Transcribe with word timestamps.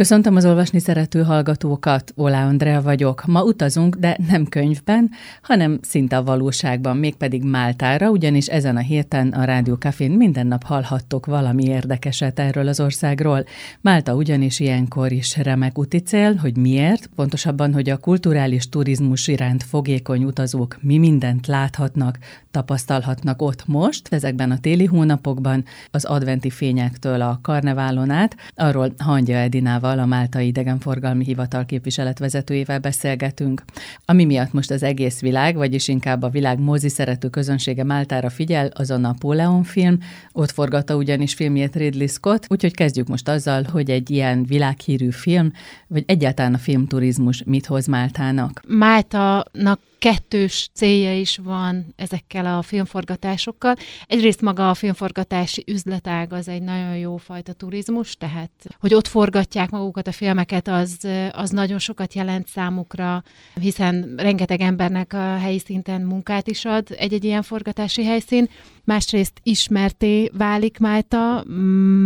Köszöntöm 0.00 0.36
az 0.36 0.44
olvasni 0.44 0.78
szerető 0.78 1.22
hallgatókat, 1.22 2.12
Olá 2.16 2.46
Andrea 2.46 2.82
vagyok. 2.82 3.26
Ma 3.26 3.42
utazunk, 3.42 3.96
de 3.96 4.16
nem 4.28 4.46
könyvben, 4.46 5.10
hanem 5.42 5.78
szinte 5.82 6.16
a 6.16 6.22
valóságban, 6.22 6.96
mégpedig 6.96 7.42
Máltára, 7.42 8.10
ugyanis 8.10 8.46
ezen 8.46 8.76
a 8.76 8.80
héten 8.80 9.28
a 9.28 9.44
Rádió 9.44 9.74
Cafén 9.74 10.10
minden 10.10 10.46
nap 10.46 10.62
hallhattok 10.62 11.26
valami 11.26 11.64
érdekeset 11.64 12.38
erről 12.38 12.68
az 12.68 12.80
országról. 12.80 13.44
Málta 13.80 14.14
ugyanis 14.14 14.60
ilyenkor 14.60 15.12
is 15.12 15.36
remek 15.36 15.78
úti 15.78 16.02
hogy 16.40 16.56
miért, 16.56 17.10
pontosabban, 17.14 17.72
hogy 17.72 17.90
a 17.90 17.96
kulturális 17.96 18.68
turizmus 18.68 19.28
iránt 19.28 19.62
fogékony 19.62 20.24
utazók 20.24 20.78
mi 20.80 20.98
mindent 20.98 21.46
láthatnak, 21.46 22.18
tapasztalhatnak 22.50 23.42
ott 23.42 23.66
most, 23.66 24.12
ezekben 24.12 24.50
a 24.50 24.58
téli 24.58 24.84
hónapokban, 24.84 25.64
az 25.90 26.04
adventi 26.04 26.50
fényektől 26.50 27.20
a 27.20 27.38
karneválon 27.42 28.10
át, 28.10 28.36
arról 28.54 28.92
Hangya 28.98 29.36
Edinával 29.36 29.89
Zsuzsával, 29.90 29.98
a 29.98 30.06
Máltai 30.06 30.46
Idegenforgalmi 30.46 31.24
Hivatal 31.24 31.64
képviseletvezetőjével 31.64 32.78
beszélgetünk. 32.78 33.62
Ami 34.04 34.24
miatt 34.24 34.52
most 34.52 34.70
az 34.70 34.82
egész 34.82 35.20
világ, 35.20 35.56
vagyis 35.56 35.88
inkább 35.88 36.22
a 36.22 36.28
világ 36.28 36.58
mozi 36.58 36.88
szerető 36.88 37.28
közönsége 37.28 37.84
Máltára 37.84 38.30
figyel, 38.30 38.70
az 38.74 38.90
a 38.90 38.96
Napóleon 38.96 39.62
film. 39.62 39.98
Ott 40.32 40.50
forgatta 40.50 40.96
ugyanis 40.96 41.34
filmjét 41.34 41.76
Ridley 41.76 42.06
Scott, 42.06 42.46
úgyhogy 42.48 42.74
kezdjük 42.74 43.08
most 43.08 43.28
azzal, 43.28 43.62
hogy 43.62 43.90
egy 43.90 44.10
ilyen 44.10 44.44
világhírű 44.44 45.10
film, 45.10 45.52
vagy 45.86 46.04
egyáltalán 46.06 46.54
a 46.54 46.58
filmturizmus 46.58 47.42
mit 47.46 47.66
hoz 47.66 47.86
Máltának. 47.86 48.60
Máltának 48.66 49.80
kettős 50.00 50.70
célja 50.74 51.18
is 51.18 51.36
van 51.36 51.94
ezekkel 51.96 52.46
a 52.58 52.62
filmforgatásokkal. 52.62 53.74
Egyrészt 54.06 54.40
maga 54.40 54.70
a 54.70 54.74
filmforgatási 54.74 55.64
üzletág 55.66 56.32
az 56.32 56.48
egy 56.48 56.62
nagyon 56.62 56.96
jó 56.96 57.16
fajta 57.16 57.52
turizmus, 57.52 58.16
tehát 58.16 58.50
hogy 58.78 58.94
ott 58.94 59.06
forgatják 59.06 59.70
magukat 59.70 60.06
a 60.06 60.12
filmeket, 60.12 60.68
az, 60.68 61.08
az 61.32 61.50
nagyon 61.50 61.78
sokat 61.78 62.14
jelent 62.14 62.46
számukra, 62.46 63.22
hiszen 63.60 64.14
rengeteg 64.16 64.60
embernek 64.60 65.12
a 65.12 65.36
helyi 65.36 65.58
szinten 65.58 66.00
munkát 66.00 66.46
is 66.46 66.64
ad 66.64 66.86
egy-egy 66.98 67.24
ilyen 67.24 67.42
forgatási 67.42 68.04
helyszín. 68.04 68.48
Másrészt 68.90 69.40
ismerté 69.42 70.30
válik 70.36 70.78
Málta, 70.78 71.44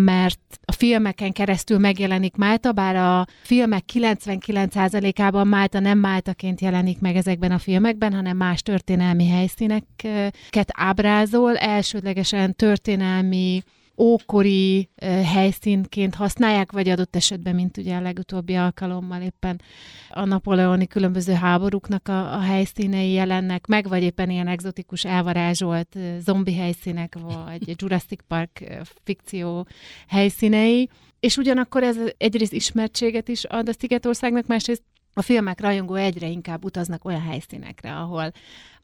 mert 0.05 0.41
a 0.65 0.73
filmeken 0.73 1.33
keresztül 1.33 1.79
megjelenik 1.79 2.37
Málta, 2.37 2.73
bár 2.73 2.97
a 2.97 3.27
filmek 3.43 3.85
99%-ában 3.93 5.47
Málta 5.47 5.81
nem 5.81 5.99
Máltaként 5.99 6.61
jelenik 6.61 7.01
meg 7.01 7.17
ezekben 7.17 7.51
a 7.51 7.59
filmekben, 7.59 8.13
hanem 8.13 8.37
más 8.37 8.63
történelmi 8.63 9.29
helyszíneket 9.29 10.69
ábrázol, 10.73 11.57
elsődlegesen 11.57 12.55
történelmi 12.55 13.63
ókori 13.97 14.89
helyszínként 15.25 16.15
használják, 16.15 16.73
vagy 16.73 16.89
adott 16.89 17.17
esetben, 17.17 17.55
mint 17.55 17.77
ugye 17.77 17.97
a 17.97 18.01
legutóbbi 18.01 18.55
alkalommal 18.55 19.23
éppen 19.23 19.61
a 20.09 20.25
napoleoni 20.25 20.87
különböző 20.87 21.33
háborúknak 21.33 22.09
a, 22.09 22.35
a 22.35 22.41
helyszínei 22.41 23.13
jelennek 23.13 23.67
meg, 23.67 23.89
vagy 23.89 24.03
éppen 24.03 24.31
ilyen 24.31 24.49
egzotikus 24.49 25.05
elvarázsolt 25.05 25.97
zombi 26.19 26.55
helyszínek, 26.55 27.17
vagy 27.21 27.75
Jurassic 27.83 28.21
Park 28.29 28.65
fikció 29.05 29.67
helyszínei. 30.09 30.89
És 31.21 31.37
ugyanakkor 31.37 31.83
ez 31.83 31.97
egyrészt 32.17 32.53
ismertséget 32.53 33.29
is 33.29 33.45
ad 33.45 33.69
a 33.69 33.73
Szigetországnak, 33.73 34.47
másrészt 34.47 34.83
a 35.15 35.23
filmek 35.23 35.61
rajongó 35.61 35.95
egyre 35.95 36.27
inkább 36.27 36.65
utaznak 36.65 37.05
olyan 37.05 37.21
helyszínekre, 37.21 37.97
ahol, 37.97 38.33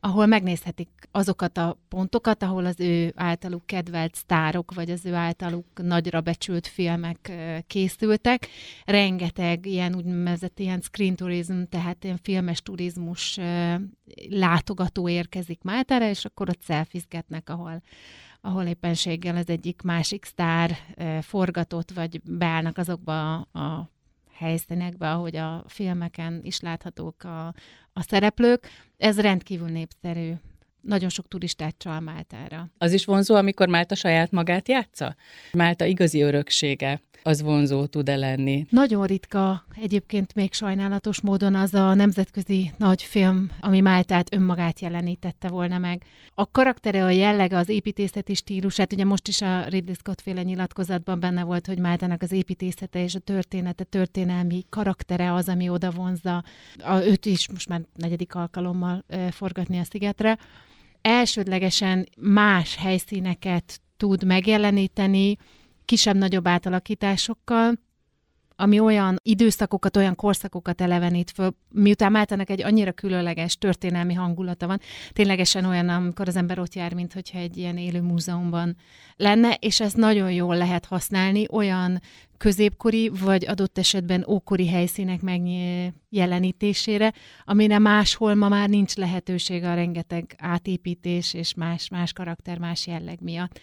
ahol 0.00 0.26
megnézhetik 0.26 0.88
azokat 1.10 1.58
a 1.58 1.78
pontokat, 1.88 2.42
ahol 2.42 2.66
az 2.66 2.80
ő 2.80 3.12
általuk 3.16 3.66
kedvelt 3.66 4.14
sztárok, 4.14 4.74
vagy 4.74 4.90
az 4.90 5.06
ő 5.06 5.14
általuk 5.14 5.66
nagyra 5.74 6.20
becsült 6.20 6.66
filmek 6.66 7.32
készültek. 7.66 8.48
Rengeteg 8.84 9.66
ilyen 9.66 9.94
úgynevezett 9.94 10.58
ilyen 10.58 10.80
screen 10.80 11.16
tourism, 11.16 11.62
tehát 11.68 12.04
ilyen 12.04 12.18
filmes 12.22 12.62
turizmus 12.62 13.38
látogató 14.28 15.08
érkezik 15.08 15.62
Máltára, 15.62 16.08
és 16.08 16.24
akkor 16.24 16.48
ott 16.48 16.62
szelfizgetnek, 16.62 17.50
ahol 17.50 17.82
ahol 18.42 18.64
éppenséggel 18.64 19.36
az 19.36 19.48
egyik 19.48 19.82
másik 19.82 20.24
sztár 20.24 20.76
forgatott, 21.20 21.90
vagy 21.90 22.20
beállnak 22.24 22.78
azokba 22.78 23.34
a, 23.34 23.58
a 23.58 23.90
helyszínekbe, 24.40 25.10
ahogy 25.10 25.36
a 25.36 25.64
filmeken 25.66 26.40
is 26.42 26.60
láthatók 26.60 27.24
a, 27.24 27.46
a 27.92 28.02
szereplők. 28.02 28.68
Ez 28.96 29.20
rendkívül 29.20 29.68
népszerű. 29.68 30.32
Nagyon 30.80 31.08
sok 31.08 31.28
turistát 31.28 31.74
csal 31.78 32.00
Máltára. 32.00 32.70
Az 32.78 32.92
is 32.92 33.04
vonzó, 33.04 33.34
amikor 33.34 33.68
Málta 33.68 33.94
saját 33.94 34.30
magát 34.30 34.68
játsza? 34.68 35.14
Málta 35.52 35.84
igazi 35.84 36.20
öröksége 36.20 37.00
az 37.22 37.42
vonzó 37.42 37.86
tud-e 37.86 38.16
lenni? 38.16 38.66
Nagyon 38.70 39.06
ritka 39.06 39.64
egyébként 39.80 40.34
még 40.34 40.52
sajnálatos 40.52 41.20
módon 41.20 41.54
az 41.54 41.74
a 41.74 41.94
nemzetközi 41.94 42.72
nagy 42.76 43.02
film, 43.02 43.50
ami 43.60 43.80
Máltát 43.80 44.34
önmagát 44.34 44.80
jelenítette 44.80 45.48
volna 45.48 45.78
meg. 45.78 46.04
A 46.34 46.50
karaktere, 46.50 47.04
a 47.04 47.10
jellege, 47.10 47.56
az 47.56 47.68
építészeti 47.68 48.34
stílusát, 48.34 48.92
ugye 48.92 49.04
most 49.04 49.28
is 49.28 49.40
a 49.40 49.64
Ridley 49.68 49.94
Scott 49.94 50.20
féle 50.20 50.42
nyilatkozatban 50.42 51.20
benne 51.20 51.42
volt, 51.42 51.66
hogy 51.66 51.78
Máltának 51.78 52.22
az 52.22 52.32
építészete 52.32 53.02
és 53.02 53.14
a 53.14 53.18
története, 53.18 53.84
történelmi 53.84 54.64
karaktere 54.68 55.34
az, 55.34 55.48
ami 55.48 55.68
oda 55.68 55.90
vonzza. 55.90 56.44
A, 56.78 57.02
őt 57.02 57.26
is 57.26 57.48
most 57.50 57.68
már 57.68 57.80
negyedik 57.96 58.34
alkalommal 58.34 59.04
e, 59.08 59.30
forgatni 59.30 59.78
a 59.78 59.84
szigetre. 59.84 60.38
Elsődlegesen 61.02 62.08
más 62.18 62.76
helyszíneket 62.76 63.80
tud 63.96 64.24
megjeleníteni, 64.24 65.36
kisebb-nagyobb 65.84 66.46
átalakításokkal, 66.46 67.74
ami 68.60 68.78
olyan 68.80 69.16
időszakokat, 69.22 69.96
olyan 69.96 70.14
korszakokat 70.14 70.80
elevenít 70.80 71.30
föl, 71.30 71.54
miután 71.72 72.12
Máltának 72.12 72.50
egy 72.50 72.62
annyira 72.62 72.92
különleges 72.92 73.58
történelmi 73.58 74.14
hangulata 74.14 74.66
van, 74.66 74.80
ténylegesen 75.12 75.64
olyan, 75.64 75.88
amikor 75.88 76.28
az 76.28 76.36
ember 76.36 76.58
ott 76.58 76.74
jár, 76.74 76.94
mint 76.94 77.12
hogyha 77.12 77.38
egy 77.38 77.56
ilyen 77.56 77.76
élő 77.76 78.00
múzeumban 78.00 78.76
lenne, 79.16 79.54
és 79.54 79.80
ezt 79.80 79.96
nagyon 79.96 80.32
jól 80.32 80.56
lehet 80.56 80.84
használni 80.84 81.46
olyan 81.50 82.00
középkori, 82.36 83.08
vagy 83.08 83.46
adott 83.46 83.78
esetben 83.78 84.24
ókori 84.28 84.68
helyszínek 84.68 85.20
megjelenítésére, 85.20 87.12
amire 87.44 87.78
máshol 87.78 88.34
ma 88.34 88.48
már 88.48 88.68
nincs 88.68 88.94
lehetőség 88.94 89.64
a 89.64 89.74
rengeteg 89.74 90.34
átépítés 90.38 91.34
és 91.34 91.54
más, 91.54 91.88
más 91.88 92.12
karakter, 92.12 92.58
más 92.58 92.86
jelleg 92.86 93.18
miatt. 93.22 93.60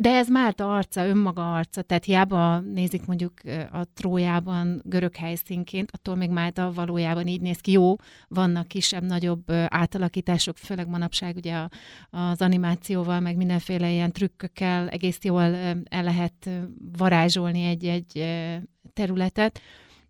De 0.00 0.10
ez 0.10 0.28
Málta 0.28 0.74
arca, 0.74 1.06
önmaga 1.06 1.54
arca, 1.54 1.82
tehát 1.82 2.04
hiába 2.04 2.60
nézik 2.60 3.06
mondjuk 3.06 3.32
a 3.72 3.84
Trójában 3.94 4.82
görög 4.84 5.16
helyszínként, 5.16 5.90
attól 5.92 6.14
még 6.14 6.30
Málta 6.30 6.72
valójában 6.72 7.26
így 7.26 7.40
néz 7.40 7.58
ki. 7.58 7.72
Jó, 7.72 7.94
vannak 8.28 8.68
kisebb-nagyobb 8.68 9.50
átalakítások, 9.68 10.56
főleg 10.56 10.88
manapság 10.88 11.36
ugye 11.36 11.66
az 12.10 12.42
animációval, 12.42 13.20
meg 13.20 13.36
mindenféle 13.36 13.90
ilyen 13.90 14.12
trükkökkel 14.12 14.88
egész 14.88 15.18
jól 15.22 15.42
el 15.84 16.02
lehet 16.02 16.50
varázsolni 16.96 17.64
egy-egy 17.64 18.24
területet, 18.92 19.60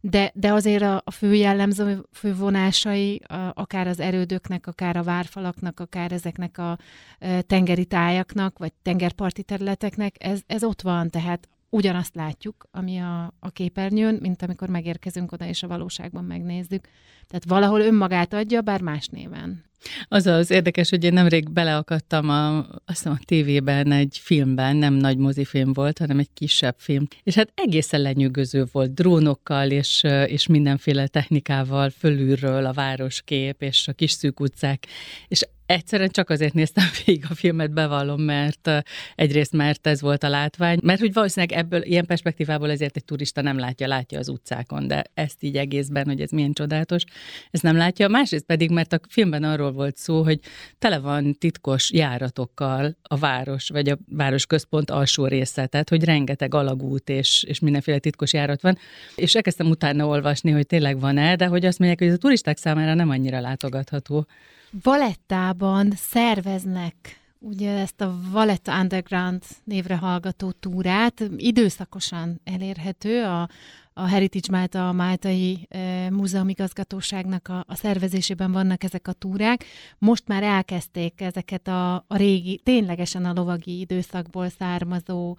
de, 0.01 0.33
de 0.35 0.53
azért 0.53 0.83
a, 0.83 1.03
a 1.05 1.11
fő 1.11 1.35
jellemző 1.35 2.07
fő 2.13 2.35
vonásai, 2.35 3.21
a, 3.27 3.53
akár 3.55 3.87
az 3.87 4.01
erődöknek, 4.01 4.67
akár 4.67 4.97
a 4.97 5.03
várfalaknak, 5.03 5.81
akár 5.81 6.13
ezeknek 6.13 6.59
a 6.59 6.79
e, 7.19 7.43
tengeri 7.43 7.85
tájaknak, 7.85 8.59
vagy 8.59 8.73
tengerparti 8.83 9.43
területeknek, 9.43 10.15
ez, 10.19 10.41
ez 10.47 10.65
ott 10.65 10.83
van, 10.83 11.11
tehát 11.11 11.49
ugyanazt 11.71 12.15
látjuk, 12.15 12.69
ami 12.71 12.99
a, 12.99 13.35
a 13.41 13.51
képernyőn, 13.51 14.19
mint 14.21 14.43
amikor 14.43 14.69
megérkezünk 14.69 15.33
oda, 15.33 15.47
és 15.47 15.63
a 15.63 15.69
valóságban 15.69 16.25
megnézzük. 16.25 16.89
Tehát 17.27 17.45
valahol 17.47 17.81
önmagát 17.81 18.33
adja, 18.33 18.61
bár 18.61 18.81
más 18.81 19.07
néven. 19.07 19.67
Az 20.09 20.27
az 20.27 20.51
érdekes, 20.51 20.91
hogy 20.91 21.05
én 21.05 21.13
nemrég 21.13 21.51
beleakadtam 21.51 22.29
a, 22.29 22.59
azt 22.59 22.69
hiszem 22.87 23.13
a 23.13 23.25
tévében 23.25 23.93
egy 23.93 24.19
filmben, 24.23 24.77
nem 24.77 24.95
nagy 24.95 25.17
mozifilm 25.17 25.73
volt, 25.73 25.99
hanem 25.99 26.19
egy 26.19 26.29
kisebb 26.35 26.75
film, 26.79 27.07
és 27.23 27.35
hát 27.35 27.53
egészen 27.55 28.01
lenyűgöző 28.01 28.65
volt, 28.73 28.95
drónokkal 28.95 29.71
és, 29.71 30.03
és 30.27 30.47
mindenféle 30.47 31.07
technikával 31.07 31.91
fölülről 31.91 32.67
a 32.67 32.73
városkép 32.73 33.63
és 33.63 33.89
a 33.89 33.93
kis 33.93 34.11
szűk 34.11 34.41
utcák, 34.41 34.87
és 35.29 35.49
Egyszerűen 35.69 36.09
csak 36.09 36.31
azért 36.31 36.55
néztem 36.55 36.85
végig 37.05 37.25
a 37.29 37.35
filmet, 37.35 37.71
bevallom, 37.71 38.21
mert 38.21 38.71
egyrészt 39.15 39.53
mert 39.53 39.87
ez 39.87 40.01
volt 40.01 40.23
a 40.23 40.29
látvány, 40.29 40.79
mert 40.83 41.01
hogy 41.01 41.13
valószínűleg 41.13 41.59
ebből, 41.59 41.83
ilyen 41.83 42.07
perspektívából 42.07 42.71
ezért 42.71 42.97
egy 42.97 43.05
turista 43.05 43.41
nem 43.41 43.59
látja, 43.59 43.87
látja 43.87 44.19
az 44.19 44.29
utcákon, 44.29 44.87
de 44.87 45.05
ezt 45.15 45.43
így 45.43 45.57
egészben, 45.57 46.07
hogy 46.07 46.21
ez 46.21 46.31
milyen 46.31 46.53
csodálatos, 46.53 47.03
ezt 47.51 47.63
nem 47.63 47.77
látja. 47.77 48.09
Másrészt 48.09 48.45
pedig, 48.45 48.71
mert 48.71 48.93
a 48.93 49.01
filmben 49.09 49.45
arról 49.45 49.73
volt 49.73 49.97
szó, 49.97 50.23
hogy 50.23 50.41
tele 50.79 50.99
van 50.99 51.35
titkos 51.39 51.93
járatokkal 51.93 52.97
a 53.03 53.17
város, 53.17 53.69
vagy 53.69 53.89
a 53.89 53.99
város 54.11 54.47
központ 54.47 54.91
alsó 54.91 55.27
része, 55.27 55.67
tehát 55.67 55.89
hogy 55.89 56.05
rengeteg 56.05 56.55
alagút 56.55 57.09
és, 57.09 57.43
és 57.43 57.59
mindenféle 57.59 57.99
titkos 57.99 58.33
járat 58.33 58.63
van, 58.63 58.79
és 59.15 59.35
elkezdtem 59.35 59.71
utána 59.71 60.07
olvasni, 60.07 60.51
hogy 60.51 60.67
tényleg 60.67 61.01
van-e, 61.01 61.37
de 61.37 61.47
hogy 61.47 61.65
azt 61.65 61.79
mondják, 61.79 62.01
hogy 62.01 62.09
ez 62.09 62.15
a 62.15 62.19
turisták 62.19 62.57
számára 62.57 62.95
nem 62.95 63.11
annyira 63.11 63.41
látogatható. 63.41 64.27
Valettában 64.71 65.93
szerveznek 65.97 66.95
ugye 67.39 67.79
ezt 67.79 68.01
a 68.01 68.15
Valetta 68.31 68.81
Underground 68.81 69.43
névre 69.65 69.97
hallgató 69.97 70.51
túrát, 70.51 71.23
időszakosan 71.37 72.41
elérhető 72.45 73.25
a, 73.25 73.49
a 73.99 74.07
Heritage 74.07 74.57
Malta, 74.57 74.89
a 74.89 74.93
Máltai 74.93 75.67
e, 75.69 76.11
Múzeum 76.11 76.49
igazgatóságnak 76.49 77.49
a, 77.49 77.65
a 77.67 77.75
szervezésében 77.75 78.53
vannak 78.53 78.85
ezek 78.85 79.09
a 79.09 79.13
túrák. 79.13 79.65
Most 79.99 80.29
már 80.29 80.43
elkezdték 80.43 81.21
ezeket 81.21 81.69
a, 81.69 81.95
a 81.95 82.17
régi, 82.17 82.61
ténylegesen 82.65 83.25
a 83.25 83.33
lovagi 83.33 83.81
időszakból 83.81 84.49
származó 84.49 85.37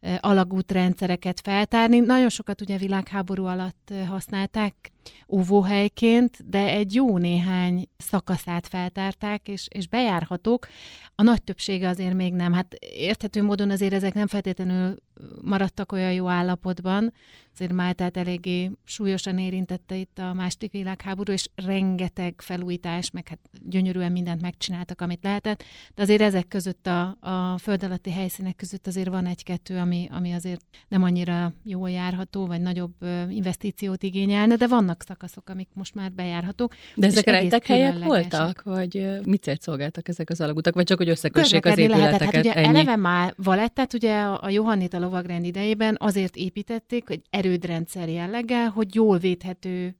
e, 0.00 0.18
alagútrendszereket 0.20 1.40
feltárni. 1.40 1.98
Nagyon 1.98 2.28
sokat 2.28 2.60
ugye 2.60 2.76
világháború 2.76 3.44
alatt 3.44 3.92
használták 4.08 4.92
óvóhelyként, 5.28 6.48
de 6.50 6.68
egy 6.68 6.94
jó 6.94 7.18
néhány 7.18 7.88
szakaszát 7.96 8.66
feltárták, 8.66 9.48
és, 9.48 9.66
és 9.70 9.88
bejárhatók. 9.88 10.66
A 11.14 11.22
nagy 11.22 11.42
többsége 11.42 11.88
azért 11.88 12.14
még 12.14 12.32
nem. 12.32 12.52
Hát 12.52 12.74
érthető 12.80 13.42
módon 13.42 13.70
azért 13.70 13.92
ezek 13.92 14.14
nem 14.14 14.26
feltétlenül 14.26 14.96
maradtak 15.42 15.92
olyan 15.92 16.12
jó 16.12 16.28
állapotban, 16.28 17.12
azért 17.54 17.72
Máltát 17.72 18.16
eléggé 18.16 18.70
súlyosan 18.84 19.38
érintette 19.38 19.96
itt 19.96 20.18
a 20.18 20.32
második 20.32 20.72
világháború, 20.72 21.32
és 21.32 21.48
rengeteg 21.54 22.34
felújítás, 22.38 23.10
meg 23.10 23.28
hát 23.28 23.38
gyönyörűen 23.62 24.12
mindent 24.12 24.40
megcsináltak, 24.40 25.00
amit 25.00 25.22
lehetett, 25.22 25.64
de 25.94 26.02
azért 26.02 26.20
ezek 26.20 26.48
között 26.48 26.86
a, 26.86 27.16
a 27.20 27.58
föld 27.58 27.82
alatti 27.82 28.10
helyszínek 28.10 28.56
között 28.56 28.86
azért 28.86 29.08
van 29.08 29.26
egy-kettő, 29.26 29.78
ami, 29.78 30.08
ami 30.10 30.32
azért 30.32 30.60
nem 30.88 31.02
annyira 31.02 31.52
jól 31.64 31.90
járható, 31.90 32.46
vagy 32.46 32.60
nagyobb 32.60 32.94
investíciót 33.28 34.02
igényelne, 34.02 34.56
de 34.56 34.66
vannak 34.66 35.02
szakaszok, 35.02 35.48
amik 35.48 35.68
most 35.72 35.94
már 35.94 36.12
bejárhatók. 36.12 36.74
De 36.94 37.06
ezek 37.06 37.24
rejtek 37.24 37.66
helyek 37.66 38.04
voltak, 38.04 38.62
vagy 38.62 39.20
mit 39.24 39.56
szolgáltak 39.60 40.08
ezek 40.08 40.30
az 40.30 40.40
alagutak, 40.40 40.74
vagy 40.74 40.84
csak, 40.84 40.98
hogy 40.98 41.08
összekössék 41.08 41.66
az 41.66 41.78
épületeket? 41.78 42.20
Lehetett. 42.20 42.34
Hát 42.34 42.44
ugye 42.44 42.54
ennyi? 42.54 42.66
eleve 42.66 42.96
már 42.96 43.34
Valettát 43.36 43.94
ugye 43.94 44.20
a 44.22 44.48
Johannita 44.48 44.98
lovagrend 45.02 45.44
idejében 45.44 45.96
azért 45.98 46.36
építették, 46.36 47.08
hogy 47.08 47.22
erődrendszer 47.30 48.08
jelleggel, 48.08 48.68
hogy 48.68 48.94
jól 48.94 49.18
védhető 49.18 49.96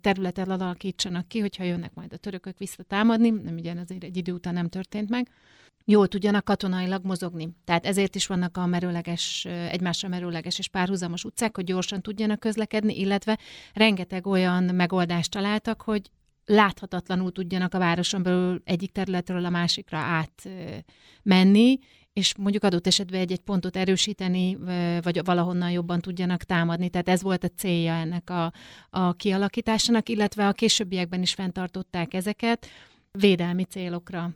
területet 0.00 0.48
alakítsanak 0.48 1.28
ki, 1.28 1.38
hogyha 1.38 1.64
jönnek 1.64 1.94
majd 1.94 2.12
a 2.12 2.16
törökök 2.16 2.58
visszatámadni, 2.58 3.30
nem 3.30 3.54
ugye 3.54 3.74
azért 3.80 4.04
egy 4.04 4.16
idő 4.16 4.32
után 4.32 4.54
nem 4.54 4.68
történt 4.68 5.08
meg, 5.08 5.28
jól 5.84 6.08
tudjanak 6.08 6.44
katonailag 6.44 7.04
mozogni. 7.04 7.48
Tehát 7.64 7.86
ezért 7.86 8.14
is 8.14 8.26
vannak 8.26 8.56
a 8.56 8.66
merőleges, 8.66 9.44
egymásra 9.44 10.08
merőleges 10.08 10.58
és 10.58 10.68
párhuzamos 10.68 11.24
utcák, 11.24 11.56
hogy 11.56 11.64
gyorsan 11.64 12.00
tudjanak 12.00 12.40
közlekedni, 12.40 12.98
illetve 12.98 13.38
rengeteg 13.72 14.26
olyan 14.26 14.64
megoldást 14.64 15.30
találtak, 15.30 15.82
hogy 15.82 16.10
láthatatlanul 16.44 17.32
tudjanak 17.32 17.74
a 17.74 17.78
városon 17.78 18.22
belül 18.22 18.62
egyik 18.64 18.92
területről 18.92 19.44
a 19.44 19.50
másikra 19.50 19.98
átmenni, 19.98 21.78
és 22.14 22.34
mondjuk 22.36 22.64
adott 22.64 22.86
esetben 22.86 23.20
egy-egy 23.20 23.40
pontot 23.40 23.76
erősíteni, 23.76 24.56
vagy 25.02 25.24
valahonnan 25.24 25.70
jobban 25.70 26.00
tudjanak 26.00 26.42
támadni. 26.42 26.88
Tehát 26.88 27.08
ez 27.08 27.22
volt 27.22 27.44
a 27.44 27.48
célja 27.56 27.92
ennek 27.92 28.30
a, 28.30 28.52
a 28.90 29.12
kialakításának, 29.12 30.08
illetve 30.08 30.48
a 30.48 30.52
későbbiekben 30.52 31.22
is 31.22 31.34
fenntartották 31.34 32.14
ezeket 32.14 32.66
védelmi 33.10 33.64
célokra. 33.64 34.30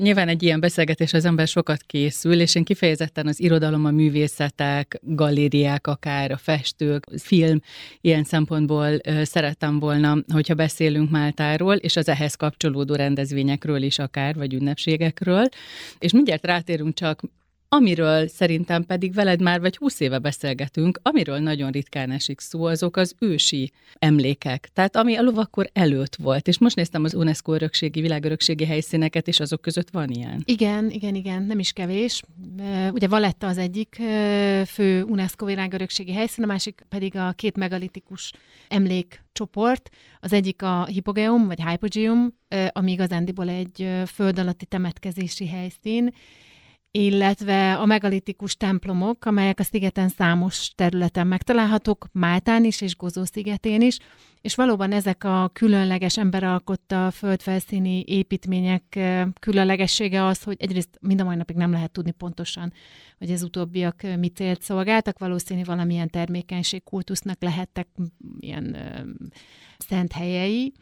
Nyilván 0.00 0.28
egy 0.28 0.42
ilyen 0.42 0.60
beszélgetés 0.60 1.12
az 1.12 1.24
ember 1.24 1.46
sokat 1.46 1.82
készül, 1.82 2.40
és 2.40 2.54
én 2.54 2.64
kifejezetten 2.64 3.26
az 3.26 3.40
irodalom, 3.40 3.84
a 3.84 3.90
művészetek, 3.90 5.00
galériák, 5.02 5.86
akár 5.86 6.30
a 6.30 6.36
festők, 6.36 7.06
film, 7.16 7.60
ilyen 8.00 8.24
szempontból 8.24 8.98
szerettem 9.22 9.78
volna, 9.78 10.16
hogyha 10.32 10.54
beszélünk 10.54 11.10
Máltáról, 11.10 11.74
és 11.74 11.96
az 11.96 12.08
ehhez 12.08 12.34
kapcsolódó 12.34 12.94
rendezvényekről 12.94 13.82
is 13.82 13.98
akár, 13.98 14.34
vagy 14.34 14.54
ünnepségekről. 14.54 15.48
És 15.98 16.12
mindjárt 16.12 16.44
rátérünk 16.44 16.94
csak 16.94 17.22
Amiről 17.70 18.28
szerintem 18.28 18.84
pedig 18.84 19.14
veled 19.14 19.42
már 19.42 19.60
vagy 19.60 19.76
húsz 19.76 20.00
éve 20.00 20.18
beszélgetünk, 20.18 21.00
amiről 21.02 21.38
nagyon 21.38 21.70
ritkán 21.70 22.10
esik 22.10 22.40
szó, 22.40 22.64
azok 22.64 22.96
az 22.96 23.14
ősi 23.18 23.72
emlékek. 23.94 24.68
Tehát 24.72 24.96
ami 24.96 25.16
a 25.16 25.22
lovakkor 25.22 25.70
előtt 25.72 26.16
volt. 26.16 26.48
És 26.48 26.58
most 26.58 26.76
néztem 26.76 27.04
az 27.04 27.14
UNESCO 27.14 27.52
örökségi, 27.54 28.00
világörökségi 28.00 28.64
helyszíneket, 28.64 29.28
és 29.28 29.40
azok 29.40 29.60
között 29.60 29.90
van 29.90 30.10
ilyen. 30.10 30.42
Igen, 30.44 30.90
igen, 30.90 31.14
igen, 31.14 31.42
nem 31.42 31.58
is 31.58 31.72
kevés. 31.72 32.22
Ugye 32.92 33.08
Valetta 33.08 33.46
az 33.46 33.58
egyik 33.58 34.02
fő 34.66 35.02
UNESCO 35.02 35.46
világörökségi 35.46 36.12
helyszín, 36.12 36.44
a 36.44 36.46
másik 36.46 36.84
pedig 36.88 37.16
a 37.16 37.32
két 37.32 37.56
megalitikus 37.56 38.32
emlékcsoport. 38.68 39.90
Az 40.20 40.32
egyik 40.32 40.62
a 40.62 40.84
Hipogeum, 40.84 41.46
vagy 41.46 41.62
Hypogeum, 41.68 42.34
ami 42.72 42.92
igazándiból 42.92 43.48
egy 43.48 43.88
föld 44.06 44.38
alatti 44.38 44.66
temetkezési 44.66 45.46
helyszín, 45.46 46.14
illetve 46.98 47.74
a 47.74 47.86
megalitikus 47.86 48.56
templomok, 48.56 49.24
amelyek 49.24 49.58
a 49.58 49.62
szigeten 49.62 50.08
számos 50.08 50.72
területen 50.74 51.26
megtalálhatók, 51.26 52.08
Máltán 52.12 52.64
is 52.64 52.80
és 52.80 52.96
Gozó 52.96 53.24
szigetén 53.24 53.80
is, 53.82 53.98
és 54.40 54.54
valóban 54.54 54.92
ezek 54.92 55.24
a 55.24 55.50
különleges 55.52 56.18
emberalkotta 56.18 57.10
földfelszíni 57.10 58.04
építmények 58.06 58.98
különlegessége 59.40 60.24
az, 60.24 60.42
hogy 60.42 60.56
egyrészt 60.58 60.98
mind 61.00 61.20
a 61.20 61.24
mai 61.24 61.36
napig 61.36 61.56
nem 61.56 61.72
lehet 61.72 61.90
tudni 61.90 62.10
pontosan, 62.10 62.72
hogy 63.18 63.30
ez 63.30 63.42
utóbbiak 63.42 64.02
mit 64.18 64.36
célt 64.36 64.62
szolgáltak, 64.62 65.18
valószínű 65.18 65.62
valamilyen 65.64 66.10
termékenység 66.10 66.84
kultusznak 66.84 67.42
lehettek 67.42 67.88
ilyen 68.40 68.74
ö, 68.74 69.00
szent 69.78 70.12
helyei, 70.12 70.72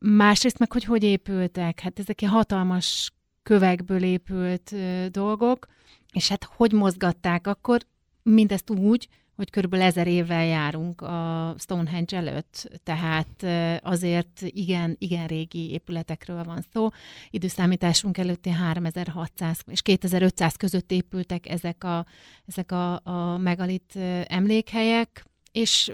Másrészt 0.00 0.58
meg, 0.58 0.72
hogy 0.72 0.84
hogy 0.84 1.02
épültek. 1.02 1.80
Hát 1.80 1.98
ezek 1.98 2.20
hatalmas 2.26 3.12
kövekből 3.46 4.02
épült 4.02 4.74
dolgok, 5.10 5.66
és 6.12 6.28
hát 6.28 6.44
hogy 6.44 6.72
mozgatták 6.72 7.46
akkor 7.46 7.80
mindezt 8.22 8.70
úgy, 8.70 9.08
hogy 9.36 9.50
körülbelül 9.50 9.86
ezer 9.86 10.06
évvel 10.06 10.44
járunk 10.44 11.00
a 11.00 11.54
Stonehenge 11.58 12.16
előtt, 12.16 12.80
tehát 12.82 13.46
azért 13.82 14.40
igen, 14.40 14.96
igen 14.98 15.26
régi 15.26 15.70
épületekről 15.70 16.44
van 16.44 16.64
szó. 16.72 16.88
Időszámításunk 17.30 18.18
előtti 18.18 18.50
3600 18.50 19.58
és 19.66 19.82
2500 19.82 20.56
között 20.56 20.92
épültek 20.92 21.48
ezek 21.48 21.84
a, 21.84 22.06
ezek 22.46 22.72
a, 22.72 23.00
a 23.04 23.36
megalit 23.38 23.96
emlékhelyek, 24.24 25.24
és 25.52 25.92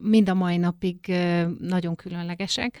mind 0.00 0.28
a 0.28 0.34
mai 0.34 0.56
napig 0.56 1.14
nagyon 1.58 1.94
különlegesek. 1.94 2.80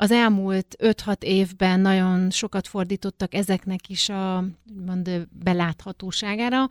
Az 0.00 0.10
elmúlt 0.10 0.76
5-6 0.78 1.22
évben 1.22 1.80
nagyon 1.80 2.30
sokat 2.30 2.66
fordítottak 2.66 3.34
ezeknek 3.34 3.88
is 3.88 4.08
a 4.08 4.44
mond, 4.86 5.28
beláthatóságára, 5.30 6.68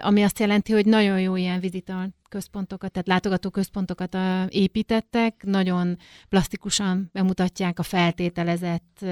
ami 0.00 0.22
azt 0.22 0.38
jelenti, 0.38 0.72
hogy 0.72 0.86
nagyon 0.86 1.20
jó 1.20 1.36
ilyen 1.36 1.60
vizita 1.60 2.08
központokat, 2.28 2.92
tehát 2.92 3.08
látogató 3.08 3.50
központokat 3.50 4.16
építettek, 4.48 5.42
nagyon 5.44 5.98
plastikusan 6.28 7.10
bemutatják 7.12 7.78
a 7.78 7.82
feltételezett 7.82 9.04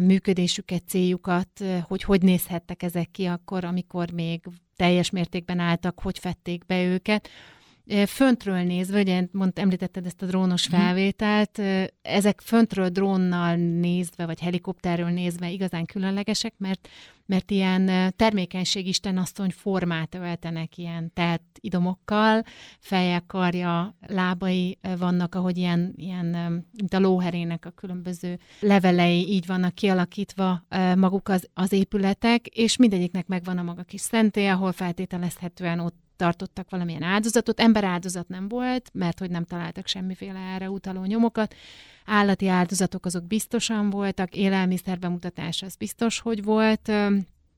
működésüket, 0.00 0.82
céljukat, 0.88 1.64
hogy 1.82 2.02
hogy 2.02 2.22
nézhettek 2.22 2.82
ezek 2.82 3.10
ki 3.10 3.24
akkor, 3.24 3.64
amikor 3.64 4.10
még 4.10 4.44
teljes 4.76 5.10
mértékben 5.10 5.58
álltak, 5.58 6.00
hogy 6.00 6.18
fették 6.18 6.66
be 6.66 6.84
őket 6.84 7.28
föntről 8.06 8.62
nézve, 8.62 9.00
ugye 9.00 9.26
mond, 9.32 9.52
említetted 9.54 10.06
ezt 10.06 10.22
a 10.22 10.26
drónos 10.26 10.68
mhm. 10.68 10.80
felvételt, 10.80 11.60
ezek 12.02 12.40
föntről 12.40 12.88
drónnal 12.88 13.56
nézve, 13.56 14.26
vagy 14.26 14.40
helikopterről 14.40 15.08
nézve 15.08 15.50
igazán 15.50 15.84
különlegesek, 15.84 16.54
mert, 16.58 16.88
mert 17.26 17.50
ilyen 17.50 18.14
termékenység 18.16 18.86
istenasszony 18.86 19.50
formát 19.50 20.14
öltenek 20.14 20.78
ilyen 20.78 21.12
telt 21.14 21.42
idomokkal, 21.60 22.42
feje, 22.78 23.22
karja, 23.26 23.96
lábai 24.06 24.78
vannak, 24.98 25.34
ahogy 25.34 25.56
ilyen, 25.56 25.92
ilyen 25.96 26.26
mint 26.72 26.94
a 26.94 26.98
lóherének 26.98 27.64
a 27.66 27.70
különböző 27.70 28.38
levelei 28.60 29.28
így 29.28 29.46
vannak 29.46 29.74
kialakítva 29.74 30.64
maguk 30.96 31.28
az, 31.28 31.48
az 31.54 31.72
épületek, 31.72 32.46
és 32.46 32.76
mindegyiknek 32.76 33.26
megvan 33.26 33.58
a 33.58 33.62
maga 33.62 33.82
kis 33.82 34.00
szentély, 34.00 34.48
ahol 34.48 34.72
feltételezhetően 34.72 35.78
ott 35.78 36.08
tartottak 36.20 36.70
valamilyen 36.70 37.02
áldozatot. 37.02 37.60
Emberáldozat 37.60 38.28
nem 38.28 38.48
volt, 38.48 38.90
mert 38.92 39.18
hogy 39.18 39.30
nem 39.30 39.44
találtak 39.44 39.86
semmiféle 39.86 40.38
erre 40.38 40.70
utaló 40.70 41.04
nyomokat. 41.04 41.54
Állati 42.04 42.48
áldozatok 42.48 43.04
azok 43.04 43.24
biztosan 43.24 43.90
voltak, 43.90 44.36
élelmiszer 44.36 44.98
bemutatás 44.98 45.62
az 45.62 45.74
biztos, 45.74 46.20
hogy 46.20 46.44
volt. 46.44 46.92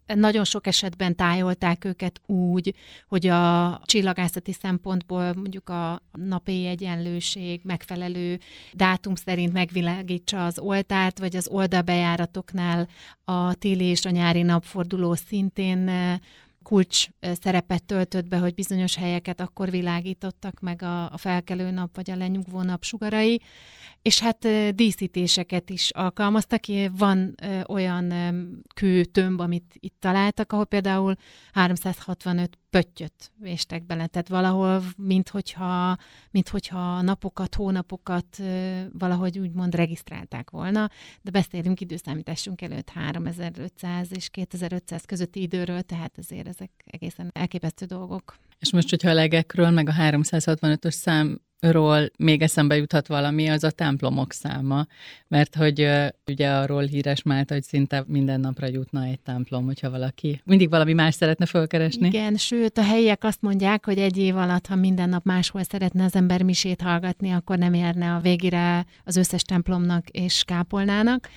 Nagyon 0.07 0.45
sok 0.45 0.67
esetben 0.67 1.17
tájolták 1.17 1.85
őket 1.85 2.21
úgy, 2.27 2.75
hogy 3.09 3.27
a 3.27 3.81
csillagászati 3.85 4.53
szempontból 4.53 5.35
mondjuk 5.35 5.69
a 5.69 6.03
napi 6.13 6.67
egyenlőség 6.67 7.61
megfelelő 7.65 8.39
dátum 8.73 9.15
szerint 9.15 9.53
megvilágítsa 9.53 10.45
az 10.45 10.59
oltárt, 10.59 11.19
vagy 11.19 11.37
az 11.37 11.49
oldalbejáratoknál 11.49 12.89
a 13.25 13.55
téli 13.55 13.85
és 13.85 14.05
a 14.05 14.11
nyári 14.11 14.43
napforduló 14.43 15.15
szintén 15.15 15.91
kulcs 16.63 17.07
szerepet 17.41 17.85
töltött 17.85 18.29
be, 18.29 18.39
hogy 18.39 18.55
bizonyos 18.55 18.97
helyeket 18.97 19.41
akkor 19.41 19.71
világítottak 19.71 20.61
meg 20.61 20.83
a, 20.83 21.13
a 21.13 21.17
felkelő 21.17 21.71
nap 21.71 21.97
vagy 21.97 22.11
a 22.11 22.17
lenyugvó 22.17 22.63
nap 22.63 22.85
sugarai, 22.85 23.41
és 24.03 24.21
hát 24.21 24.75
díszítéseket 24.75 25.71
is 25.71 25.91
alkalmaztak. 25.91 26.61
Van 26.97 27.35
olyan 27.69 28.13
kőtömb, 28.75 29.41
amit 29.41 29.75
itt 29.79 29.97
találtak, 29.99 30.53
ahol 30.53 30.65
például 30.65 31.15
365 31.53 32.59
pöttyöt 32.73 33.33
véstek 33.39 33.87
bele, 33.87 34.07
tehát 34.07 34.29
valahol, 34.29 34.83
mint 34.97 35.29
hogyha, 35.29 35.97
mint 36.31 36.49
hogyha 36.49 37.03
napokat, 37.03 37.55
hónapokat 37.55 38.43
valahogy 38.93 39.39
úgymond 39.39 39.75
regisztrálták 39.75 40.51
volna, 40.51 40.91
de 41.23 41.31
beszélünk 41.31 41.81
időszámításunk 41.81 42.63
előtt 42.63 42.89
3500 42.89 44.09
és 44.11 44.29
2500 44.29 45.05
közötti 45.05 45.43
időről, 45.43 45.83
tehát 45.83 46.19
azért 46.19 46.49
ezek 46.49 46.71
egészen 46.85 47.31
elképesztő 47.33 47.87
dolgok. 47.87 48.37
És 48.59 48.73
most, 48.73 48.91
hogyha 48.91 49.11
a 49.11 49.15
legekről, 49.15 49.71
meg 49.71 49.89
a 49.89 49.93
365-ös 49.93 50.91
szám 50.91 51.41
ról 51.71 52.11
még 52.17 52.43
eszembe 52.43 52.77
juthat 52.77 53.07
valami, 53.07 53.49
az 53.49 53.65
a 53.65 53.71
templomok 53.71 54.33
száma, 54.33 54.87
mert 55.29 55.55
hogy 55.55 55.89
ugye 56.27 56.51
arról 56.51 56.83
híres 56.83 57.23
Mált, 57.23 57.51
hogy 57.51 57.63
szinte 57.63 58.05
minden 58.07 58.41
napra 58.41 58.67
jutna 58.67 59.05
egy 59.05 59.21
templom, 59.21 59.65
hogyha 59.65 59.91
valaki 59.91 60.41
mindig 60.45 60.71
valami 60.71 60.93
más 60.93 61.15
szeretne 61.15 61.47
fölkeresni. 61.47 62.07
Igen, 62.07 62.37
sőt, 62.37 62.79
a 62.79 62.83
helyiek 62.83 63.25
azt 63.25 63.43
mondják, 63.43 63.85
hogy 63.85 63.99
egy 63.99 64.19
év 64.19 64.37
alatt, 64.37 64.67
ha 64.67 64.75
minden 64.75 65.09
nap 65.09 65.25
máshol 65.25 65.63
szeretne 65.63 66.05
az 66.05 66.15
ember 66.15 66.43
misét 66.43 66.81
hallgatni, 66.81 67.31
akkor 67.31 67.59
nem 67.59 67.75
érne 67.75 68.15
a 68.15 68.21
végére 68.21 68.87
az 69.05 69.17
összes 69.17 69.43
templomnak 69.43 70.09
és 70.09 70.43
kápolnának 70.45 71.29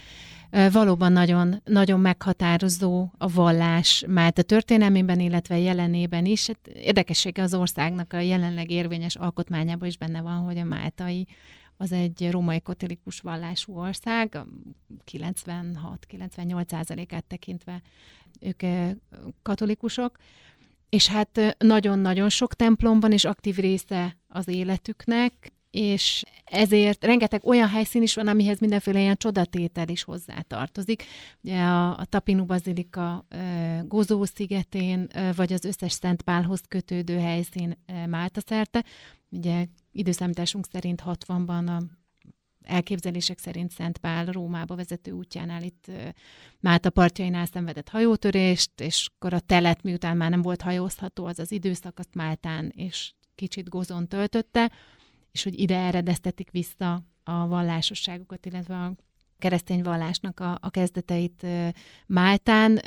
valóban 0.71 1.11
nagyon, 1.11 1.61
nagyon 1.63 1.99
meghatározó 1.99 3.09
a 3.17 3.27
vallás 3.27 4.03
már 4.07 4.33
a 4.35 4.41
történelmében, 4.41 5.19
illetve 5.19 5.57
jelenében 5.57 6.25
is. 6.25 6.47
Hát 6.47 6.67
érdekessége 6.67 7.41
az 7.41 7.53
országnak 7.53 8.13
a 8.13 8.19
jelenleg 8.19 8.71
érvényes 8.71 9.15
alkotmányában 9.15 9.87
is 9.87 9.97
benne 9.97 10.21
van, 10.21 10.37
hogy 10.37 10.57
a 10.57 10.63
máltai 10.63 11.27
az 11.77 11.91
egy 11.91 12.31
római 12.31 12.61
katolikus 12.61 13.19
vallású 13.19 13.77
ország, 13.77 14.37
96-98 15.11 16.69
százalékát 16.69 17.25
tekintve 17.25 17.81
ők 18.39 18.61
katolikusok, 19.41 20.17
és 20.89 21.07
hát 21.07 21.55
nagyon-nagyon 21.57 22.29
sok 22.29 22.53
templomban 22.53 23.11
és 23.11 23.25
aktív 23.25 23.55
része 23.55 24.17
az 24.27 24.47
életüknek, 24.47 25.53
és 25.75 26.23
ezért 26.45 27.03
rengeteg 27.03 27.45
olyan 27.45 27.67
helyszín 27.67 28.01
is 28.01 28.15
van, 28.15 28.27
amihez 28.27 28.59
mindenféle 28.59 28.99
ilyen 28.99 29.17
csodatétel 29.17 29.87
is 29.87 30.03
hozzátartozik. 30.03 31.03
Ugye 31.41 31.61
a, 31.61 31.97
a 31.97 32.05
Tapinu 32.05 32.45
Bazilika 32.45 33.25
Gozó 33.83 34.23
szigetén, 34.23 35.07
vagy 35.35 35.53
az 35.53 35.65
összes 35.65 35.91
Szent 35.91 36.21
Pálhoz 36.21 36.61
kötődő 36.67 37.17
helyszín 37.17 37.77
Málta 38.07 38.41
szerte. 38.45 38.83
Ugye 39.29 39.65
időszámításunk 39.91 40.67
szerint 40.71 41.03
60-ban 41.05 41.67
a 41.67 41.83
elképzelések 42.61 43.39
szerint 43.39 43.71
Szent 43.71 43.97
Pál 43.97 44.25
Rómába 44.25 44.75
vezető 44.75 45.11
útjánál 45.11 45.63
itt 45.63 45.91
Málta 46.59 46.89
partjainál 46.89 47.45
szenvedett 47.45 47.89
hajótörést, 47.89 48.71
és 48.81 49.09
akkor 49.15 49.33
a 49.33 49.39
telet, 49.39 49.83
miután 49.83 50.17
már 50.17 50.29
nem 50.29 50.41
volt 50.41 50.61
hajózható, 50.61 51.25
az 51.25 51.39
az 51.39 51.51
időszak, 51.51 51.99
azt 51.99 52.15
Máltán 52.15 52.71
és 52.75 53.13
kicsit 53.35 53.69
Gozon 53.69 54.07
töltötte 54.07 54.71
és 55.35 55.43
hogy 55.43 55.59
ide 55.59 55.77
eredeztetik 55.77 56.51
vissza 56.51 57.03
a 57.23 57.47
vallásosságukat, 57.47 58.45
illetve 58.45 58.75
a 58.75 58.93
keresztény 59.39 59.83
vallásnak 59.83 60.39
a, 60.39 60.57
a 60.61 60.69
kezdeteit 60.69 61.45
Máltán. 62.05 62.81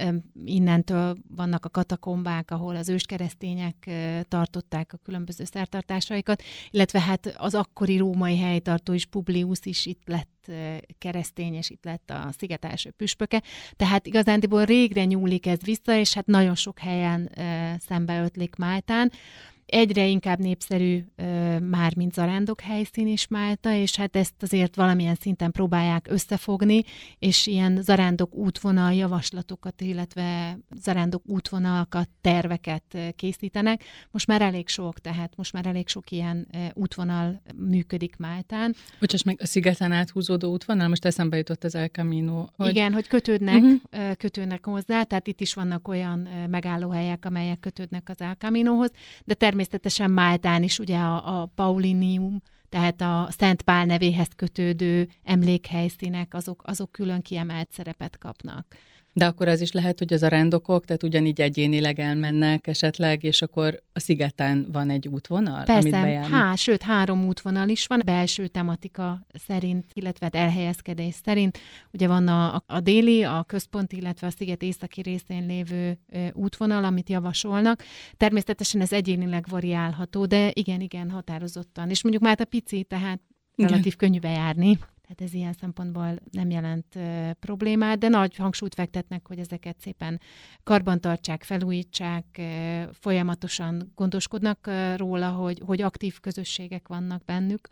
Innentől 0.45 1.17
vannak 1.37 1.65
a 1.65 1.69
katakombák, 1.69 2.51
ahol 2.51 2.77
az 2.77 2.89
őskeresztények 2.89 3.91
tartották 4.29 4.93
a 4.93 4.97
különböző 4.97 5.45
szertartásaikat, 5.45 6.43
illetve 6.71 7.01
hát 7.01 7.35
az 7.37 7.55
akkori 7.55 7.97
római 7.97 8.39
helytartó 8.39 8.93
is, 8.93 9.07
Publius 9.07 9.59
is 9.63 9.87
itt 9.87 10.03
lett 10.05 10.51
keresztény, 10.99 11.55
és 11.55 11.71
itt 11.71 11.85
lett 11.85 12.11
a 12.11 12.29
sziget 12.39 12.65
első 12.65 12.91
püspöke. 12.91 13.43
Tehát 13.77 14.07
igazándiból 14.07 14.65
régre 14.65 15.05
nyúlik 15.05 15.47
ez 15.47 15.63
vissza, 15.63 15.97
és 15.97 16.15
hát 16.15 16.27
nagyon 16.27 16.55
sok 16.55 16.79
helyen 16.79 17.31
szembeötlik 17.79 18.57
Máltán 18.57 19.13
egyre 19.69 20.07
inkább 20.07 20.39
népszerű 20.39 21.05
már, 21.61 21.97
mint 21.97 22.13
zarándok 22.13 22.61
helyszín 22.61 23.07
is 23.07 23.29
Málta, 23.29 23.73
és 23.73 23.97
hát 23.97 24.17
ezt 24.17 24.35
azért 24.41 24.77
valamilyen 24.77 25.15
szinten 25.15 25.51
próbálják 25.51 26.07
összefogni, 26.11 26.83
és 27.19 27.47
ilyen 27.47 27.83
zarándok 27.83 28.35
útvonal 28.35 28.93
javaslatokat, 28.93 29.81
illetve 29.81 30.59
zarándok 30.81 31.23
útvonalakat, 31.27 32.09
terveket 32.21 32.99
készítenek. 33.17 33.85
Most 34.11 34.27
már 34.27 34.43
elég 34.43 34.69
sok, 34.69 34.99
tehát 34.99 35.37
most 35.37 35.53
már 35.53 35.67
elég 35.67 35.89
sok 35.89 36.11
ilyen 36.11 36.49
útvonal 36.73 37.43
működik 37.57 38.17
Máltán. 38.17 38.75
Bocsáss 39.01 39.23
meg, 39.23 39.39
a 39.43 39.47
szigeten 39.47 39.93
áthúzódó 39.93 40.53
útvonal, 40.53 40.89
most 40.89 41.05
eszembe 41.05 41.37
jutott 41.37 41.65
az 41.65 41.75
El 41.75 41.89
Camino. 41.89 42.47
Hogy... 42.57 42.69
Igen, 42.69 42.93
hogy 42.93 43.07
kötődnek, 43.09 43.63
uh-huh. 43.63 44.17
kötődnek 44.17 44.67
hozzá, 44.67 45.03
tehát 45.03 45.27
itt 45.27 45.41
is 45.41 45.55
vannak 45.55 45.89
olyan 45.89 46.29
megállóhelyek, 46.51 47.25
amelyek 47.25 47.61
kötődnek 47.61 48.09
az 48.09 48.21
El 48.21 48.35
Caminohoz, 48.35 48.91
de 49.25 49.35
természetesen 49.35 49.57
természetesen 49.59 50.11
Máltán 50.11 50.63
is 50.63 50.79
ugye 50.79 50.99
a, 50.99 51.41
a 51.41 51.47
Paulinium, 51.55 52.43
tehát 52.69 53.01
a 53.01 53.29
Szent 53.31 53.63
Pál 53.63 53.85
nevéhez 53.85 54.29
kötődő 54.37 55.09
emlékhelyszínek, 55.25 56.35
azok, 56.35 56.63
azok 56.65 56.93
külön 56.93 57.23
kiemelt 57.23 57.73
szerepet 57.73 58.19
kapnak. 58.19 58.67
De 59.13 59.27
akkor 59.27 59.49
az 59.49 59.61
is 59.61 59.73
lehet, 59.73 59.99
hogy 59.99 60.13
az 60.13 60.23
a 60.23 60.29
rendokok, 60.29 60.85
tehát 60.85 61.03
ugyanígy 61.03 61.41
egyénileg 61.41 62.01
elmennek 62.01 62.67
esetleg, 62.67 63.25
és 63.25 63.43
akkor 63.43 63.83
a 63.93 64.01
szigeten 64.01 64.67
van 64.73 64.91
egy 64.91 65.09
útvonal, 65.09 65.65
Persze, 65.65 66.01
amit 66.01 66.27
há, 66.27 66.55
sőt, 66.55 66.83
három 66.83 67.27
útvonal 67.27 67.69
is 67.69 67.87
van, 67.87 68.03
belső 68.05 68.47
tematika 68.47 69.27
szerint, 69.47 69.85
illetve 69.93 70.29
elhelyezkedés 70.33 71.15
szerint. 71.25 71.59
Ugye 71.93 72.07
van 72.07 72.29
a, 72.29 72.63
a 72.67 72.81
déli, 72.81 73.23
a 73.23 73.45
központi, 73.47 73.97
illetve 73.97 74.27
a 74.27 74.31
sziget 74.31 74.63
északi 74.63 75.01
részén 75.01 75.47
lévő 75.47 75.99
útvonal, 76.33 76.85
amit 76.85 77.09
javasolnak. 77.09 77.83
Természetesen 78.17 78.81
ez 78.81 78.93
egyénileg 78.93 79.47
variálható, 79.49 80.27
de 80.27 80.51
igen, 80.53 80.81
igen, 80.81 81.11
határozottan. 81.11 81.91
És 81.91 82.03
mondjuk 82.03 82.25
már 82.25 82.41
a 82.41 82.45
pici, 82.45 82.83
tehát 82.83 83.21
relatív 83.57 83.97
könnyű 83.97 84.19
bejárni. 84.19 84.79
Tehát 85.09 85.33
ez 85.33 85.39
ilyen 85.39 85.53
szempontból 85.53 86.19
nem 86.31 86.51
jelent 86.51 86.99
problémát, 87.41 87.99
de 87.99 88.09
nagy 88.09 88.37
hangsúlyt 88.37 88.75
fektetnek, 88.75 89.27
hogy 89.27 89.39
ezeket 89.39 89.81
szépen 89.81 90.21
karbantartsák, 90.63 91.43
felújítsák, 91.43 92.41
folyamatosan 92.93 93.93
gondoskodnak 93.95 94.71
róla, 94.97 95.31
hogy, 95.31 95.63
hogy 95.65 95.83
aktív 95.83 96.21
közösségek 96.21 96.89
vannak 96.89 97.25
bennük. 97.25 97.69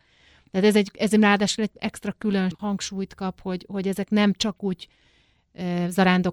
Tehát 0.50 0.66
ez 0.66 0.76
egy, 0.76 0.90
ez 0.94 1.12
ráadásul 1.12 1.64
egy 1.64 1.70
extra 1.74 2.12
külön 2.12 2.52
hangsúlyt 2.58 3.14
kap, 3.14 3.40
hogy, 3.40 3.66
hogy 3.68 3.88
ezek 3.88 4.10
nem 4.10 4.32
csak 4.32 4.62
úgy 4.62 4.88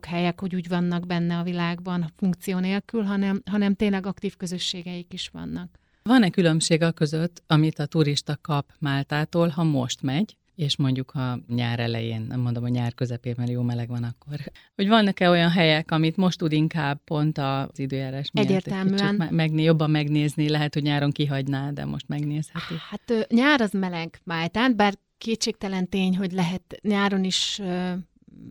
helyek, 0.05 0.39
hogy 0.39 0.55
úgy 0.55 0.67
vannak 0.67 1.07
benne 1.07 1.37
a 1.37 1.43
világban 1.43 2.13
funkció 2.15 2.57
nélkül, 2.57 3.03
hanem, 3.03 3.41
hanem 3.45 3.75
tényleg 3.75 4.05
aktív 4.05 4.35
közösségeik 4.35 5.13
is 5.13 5.27
vannak. 5.27 5.79
Van-e 6.03 6.29
különbség 6.29 6.81
a 6.81 6.91
között, 6.91 7.43
amit 7.47 7.79
a 7.79 7.85
turista 7.85 8.37
kap 8.41 8.71
Máltától, 8.79 9.47
ha 9.47 9.63
most 9.63 10.01
megy, 10.01 10.37
és 10.55 10.77
mondjuk 10.77 11.11
a 11.11 11.39
nyár 11.47 11.79
elején, 11.79 12.21
nem 12.21 12.39
mondom, 12.39 12.63
a 12.63 12.67
nyár 12.67 12.93
közepén, 12.93 13.33
mert 13.37 13.49
jó 13.49 13.61
meleg 13.61 13.87
van 13.87 14.03
akkor, 14.03 14.39
hogy 14.75 14.87
vannak-e 14.87 15.29
olyan 15.29 15.49
helyek, 15.49 15.91
amit 15.91 16.17
most 16.17 16.37
tud 16.37 16.51
inkább 16.51 17.03
pont 17.03 17.37
az 17.37 17.79
időjárás 17.79 18.31
miatt 18.31 18.47
Egyértelműen. 18.47 19.27
Megné, 19.31 19.63
jobban 19.63 19.89
megnézni, 19.89 20.49
lehet, 20.49 20.73
hogy 20.73 20.83
nyáron 20.83 21.11
kihagyná, 21.11 21.71
de 21.71 21.85
most 21.85 22.07
megnézheti. 22.07 22.73
Hát 22.89 23.27
nyár 23.29 23.61
az 23.61 23.71
meleg 23.71 24.19
Máltán, 24.23 24.75
bár 24.75 24.93
kétségtelen 25.17 25.89
tény, 25.89 26.17
hogy 26.17 26.31
lehet 26.31 26.79
nyáron 26.81 27.23
is 27.23 27.61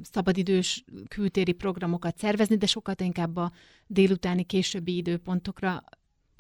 szabadidős 0.03 0.85
kültéri 1.09 1.53
programokat 1.53 2.19
szervezni, 2.19 2.57
de 2.57 2.67
sokkal 2.67 2.95
inkább 2.99 3.37
a 3.37 3.53
délutáni 3.87 4.45
későbbi 4.45 4.97
időpontokra 4.97 5.85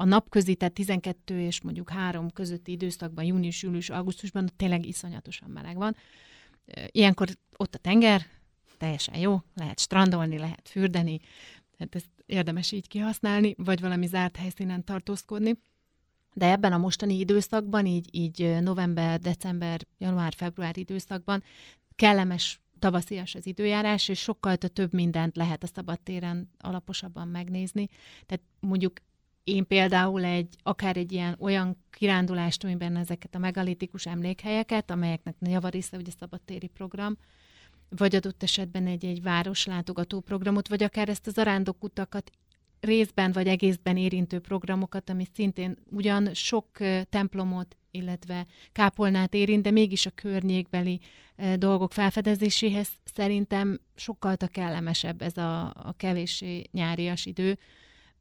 a 0.02 0.04
napközi, 0.04 0.54
tehát 0.54 0.74
12 0.74 1.40
és 1.40 1.60
mondjuk 1.60 1.90
3 1.90 2.30
közötti 2.30 2.72
időszakban, 2.72 3.24
június, 3.24 3.62
július, 3.62 3.90
augusztusban 3.90 4.50
tényleg 4.56 4.86
iszonyatosan 4.86 5.50
meleg 5.50 5.76
van. 5.76 5.96
Ilyenkor 6.86 7.28
ott 7.56 7.74
a 7.74 7.78
tenger, 7.78 8.26
teljesen 8.78 9.18
jó, 9.18 9.42
lehet 9.54 9.78
strandolni, 9.78 10.38
lehet 10.38 10.68
fürdeni, 10.68 11.20
tehát 11.76 11.94
ezt 11.94 12.10
érdemes 12.26 12.72
így 12.72 12.88
kihasználni, 12.88 13.54
vagy 13.58 13.80
valami 13.80 14.06
zárt 14.06 14.36
helyszínen 14.36 14.84
tartózkodni. 14.84 15.58
De 16.34 16.50
ebben 16.50 16.72
a 16.72 16.78
mostani 16.78 17.18
időszakban, 17.18 17.86
így, 17.86 18.08
így 18.10 18.56
november, 18.60 19.20
december, 19.20 19.80
január, 19.98 20.34
február 20.34 20.78
időszakban 20.78 21.42
kellemes 21.94 22.60
tavaszias 22.78 23.34
az 23.34 23.46
időjárás, 23.46 24.08
és 24.08 24.18
sokkal 24.18 24.56
több 24.56 24.92
mindent 24.92 25.36
lehet 25.36 25.62
a 25.62 25.66
szabadtéren 25.66 26.50
alaposabban 26.58 27.28
megnézni. 27.28 27.88
Tehát 28.26 28.44
mondjuk 28.60 28.92
én 29.44 29.66
például 29.66 30.24
egy, 30.24 30.56
akár 30.62 30.96
egy 30.96 31.12
ilyen 31.12 31.36
olyan 31.40 31.76
kirándulást, 31.90 32.64
amiben 32.64 32.96
ezeket 32.96 33.34
a 33.34 33.38
megalitikus 33.38 34.06
emlékhelyeket, 34.06 34.90
amelyeknek 34.90 35.34
javarésze 35.40 35.96
ugye 35.96 36.10
szabadtéri 36.18 36.66
program, 36.66 37.16
vagy 37.88 38.14
adott 38.14 38.42
esetben 38.42 38.86
egy, 38.86 39.04
egy 39.04 39.22
városlátogató 39.22 40.20
programot, 40.20 40.68
vagy 40.68 40.82
akár 40.82 41.08
ezt 41.08 41.26
az 41.26 41.38
arándokutakat 41.38 42.30
részben 42.80 43.32
vagy 43.32 43.46
egészben 43.46 43.96
érintő 43.96 44.38
programokat, 44.38 45.10
ami 45.10 45.24
szintén 45.34 45.76
ugyan 45.90 46.34
sok 46.34 46.66
templomot, 47.08 47.76
illetve 47.90 48.46
kápolnát 48.72 49.34
érint, 49.34 49.62
de 49.62 49.70
mégis 49.70 50.06
a 50.06 50.10
környékbeli 50.10 51.00
dolgok 51.56 51.92
felfedezéséhez 51.92 52.88
szerintem 53.04 53.80
sokkal 53.94 54.36
kellemesebb 54.36 55.22
ez 55.22 55.36
a, 55.36 55.64
a 55.64 55.94
kevéssé 55.96 56.64
nyárias 56.72 57.26
idő, 57.26 57.58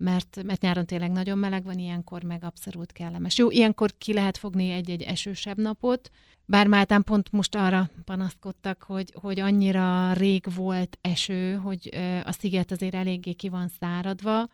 mert, 0.01 0.43
mert 0.43 0.62
nyáron 0.62 0.86
tényleg 0.86 1.12
nagyon 1.12 1.38
meleg 1.38 1.63
van, 1.63 1.79
ilyenkor 1.79 2.24
meg 2.24 2.43
abszolút 2.43 2.91
kellemes. 2.91 3.38
Jó, 3.38 3.50
ilyenkor 3.50 3.93
ki 3.98 4.13
lehet 4.13 4.38
fogni 4.38 4.70
egy-egy 4.70 5.01
esősebb 5.01 5.58
napot, 5.58 6.10
bár 6.46 6.67
Máltán 6.67 7.03
pont 7.03 7.31
most 7.31 7.55
arra 7.55 7.89
panaszkodtak, 8.05 8.84
hogy, 8.84 9.13
hogy 9.22 9.39
annyira 9.39 10.13
rég 10.13 10.46
volt 10.55 10.98
eső, 11.01 11.55
hogy 11.55 11.89
a 12.24 12.31
sziget 12.31 12.72
azért 12.72 12.93
eléggé 12.93 13.34
ki 13.34 13.50
van 13.50 13.67
száradva, 13.79 14.48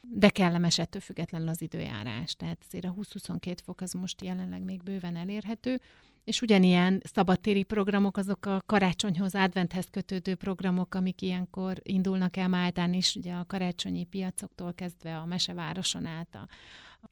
de 0.00 0.28
kellemes 0.28 0.78
ettől 0.78 1.00
függetlenül 1.00 1.48
az 1.48 1.62
időjárás. 1.62 2.34
Tehát 2.34 2.58
azért 2.66 2.84
a 2.84 2.94
20-22 3.00 3.56
fok 3.64 3.80
az 3.80 3.92
most 3.92 4.22
jelenleg 4.22 4.62
még 4.62 4.82
bőven 4.82 5.16
elérhető, 5.16 5.80
és 6.24 6.42
ugyanilyen 6.42 7.02
szabadtéri 7.04 7.62
programok, 7.62 8.16
azok 8.16 8.46
a 8.46 8.62
karácsonyhoz, 8.66 9.34
adventhez 9.34 9.86
kötődő 9.90 10.34
programok, 10.34 10.94
amik 10.94 11.22
ilyenkor 11.22 11.80
indulnak 11.82 12.36
el 12.36 12.48
Máltán 12.48 12.92
is, 12.92 13.14
ugye 13.14 13.32
a 13.32 13.44
karácsonyi 13.44 14.04
piacoktól 14.04 14.74
kezdve 14.74 15.16
a 15.16 15.26
mesevároson 15.26 16.06
át, 16.06 16.34
a 16.34 16.48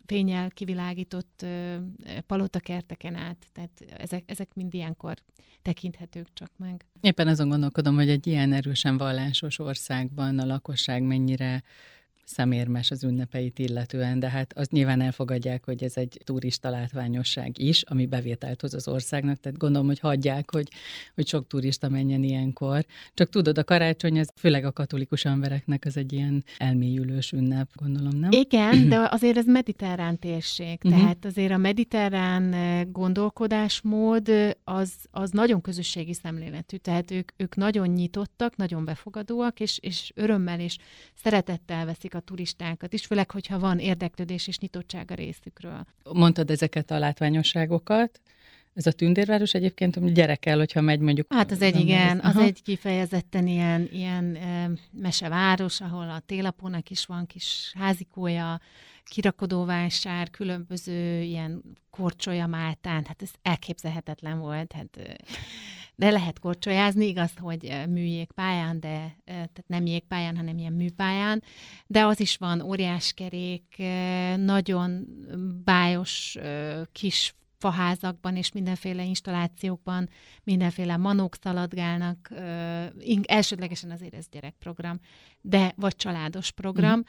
fényel 0.07 0.51
kivilágított 0.51 1.47
palotakerteken 2.27 3.15
át, 3.15 3.47
tehát 3.53 3.85
ezek, 3.97 4.23
ezek 4.27 4.55
mind 4.55 4.75
ilyenkor 4.75 5.17
tekinthetők 5.63 6.29
csak 6.33 6.51
meg. 6.57 6.87
Éppen 7.01 7.29
azon 7.29 7.49
gondolkodom, 7.49 7.95
hogy 7.95 8.09
egy 8.09 8.27
ilyen 8.27 8.53
erősen 8.53 8.97
vallásos 8.97 9.59
országban 9.59 10.39
a 10.39 10.47
lakosság 10.47 11.03
mennyire 11.03 11.63
szemérmes 12.29 12.91
az 12.91 13.05
ünnepeit 13.05 13.59
illetően, 13.59 14.19
de 14.19 14.29
hát 14.29 14.53
azt 14.59 14.71
nyilván 14.71 15.01
elfogadják, 15.01 15.65
hogy 15.65 15.85
ez 15.85 15.97
egy 15.97 16.21
turista 16.25 16.71
látványosság 16.71 17.59
is, 17.59 17.83
ami 17.83 18.07
bevételt 18.07 18.61
hoz 18.61 18.75
az 18.75 18.89
országnak, 18.89 19.41
tehát 19.41 19.59
gondolom, 19.59 19.87
hogy 19.87 19.99
hagyják, 19.99 20.51
hogy, 20.51 20.69
hogy 21.15 21.27
sok 21.27 21.47
turista 21.47 21.89
menjen 21.89 22.23
ilyenkor. 22.23 22.85
Csak 23.15 23.29
tudod, 23.29 23.59
a 23.59 23.65
karácsony, 23.65 24.19
ez 24.19 24.29
főleg 24.37 24.65
a 24.65 24.73
katolikus 24.73 25.25
embereknek 25.25 25.85
az 25.85 25.97
egy 25.97 26.13
ilyen 26.13 26.45
elmélyülős 26.59 27.33
ünnep, 27.33 27.69
gondolom, 27.75 28.19
nem? 28.19 28.31
Igen, 28.33 28.89
de 28.89 29.09
azért 29.11 29.37
ez 29.37 29.47
mediterrán 29.47 30.19
térség, 30.19 30.79
uh-huh. 30.85 31.01
tehát 31.01 31.25
azért 31.25 31.53
a 31.53 31.57
mediterrán 31.57 32.53
eh, 32.53 32.85
gondolkodásmód 32.93 34.29
eh, 34.29 34.51
az, 34.65 34.93
az 35.11 35.31
nagyon 35.31 35.61
közösségi 35.61 36.15
szemléletű, 36.15 36.77
tehát 36.77 37.11
ők, 37.11 37.31
ők 37.37 37.57
nagyon 37.57 37.89
nyitottak, 37.89 38.57
nagyon 38.57 38.85
befogadóak, 38.85 39.61
és, 39.61 39.79
és 39.83 40.13
örömmel 40.15 40.61
és 40.61 40.77
szeretettel 41.15 41.85
veszik 41.85 42.15
a 42.19 42.21
turistákat 42.21 42.93
is, 42.93 43.07
főleg, 43.07 43.31
hogyha 43.31 43.59
van 43.59 43.79
érdeklődés 43.79 44.47
és 44.47 44.59
nyitottság 44.59 45.11
a 45.11 45.15
részükről. 45.15 45.85
Mondtad 46.13 46.51
ezeket 46.51 46.91
a 46.91 46.99
látványosságokat, 46.99 48.21
ez 48.79 48.87
a 48.87 48.93
tündérváros 48.93 49.55
egyébként, 49.55 49.95
hogy 49.95 50.13
gyerekkel, 50.13 50.57
hogyha 50.59 50.81
megy 50.81 51.01
mondjuk... 51.01 51.33
Hát 51.33 51.51
az 51.51 51.63
egy 51.63 51.81
igen, 51.81 52.21
az 52.21 52.37
egy 52.37 52.63
kifejezetten 52.63 53.47
ilyen, 53.47 53.89
ilyen 53.93 54.35
e, 54.35 54.71
meseváros, 54.93 55.81
ahol 55.81 56.11
a 56.11 56.23
télapónak 56.27 56.91
is 56.91 57.07
van 57.07 57.27
kis 57.27 57.73
házikója, 57.79 58.61
kirakodóvásár, 59.05 60.31
különböző 60.31 61.21
ilyen 61.21 61.63
korcsolya 61.91 62.47
máltán, 62.47 63.05
hát 63.05 63.23
ez 63.23 63.31
elképzelhetetlen 63.43 64.39
volt, 64.39 64.73
hát 64.73 65.19
de 65.99 66.11
lehet 66.11 66.39
korcsolyázni, 66.39 67.07
igaz, 67.07 67.33
hogy 67.37 67.83
műjégpályán, 67.89 68.81
de 68.81 69.17
tehát 69.25 69.65
nem 69.67 69.87
jégpályán, 69.87 70.37
hanem 70.37 70.59
ilyen 70.59 70.73
műpályán, 70.73 71.43
de 71.87 72.05
az 72.05 72.21
is 72.21 72.37
van 72.37 72.61
óriáskerék, 72.61 73.83
nagyon 74.37 75.07
bájos 75.65 76.37
kis 76.93 77.35
faházakban 77.59 78.37
és 78.37 78.53
mindenféle 78.53 79.05
installációkban 79.05 80.09
mindenféle 80.45 80.97
manók 80.97 81.37
szaladgálnak, 81.41 82.31
elsődlegesen 83.23 83.91
azért 83.91 84.15
ez 84.15 84.29
gyerekprogram, 84.31 85.01
de 85.41 85.73
vagy 85.77 85.97
családos 85.97 86.51
program, 86.51 86.99
mm. 86.99 87.03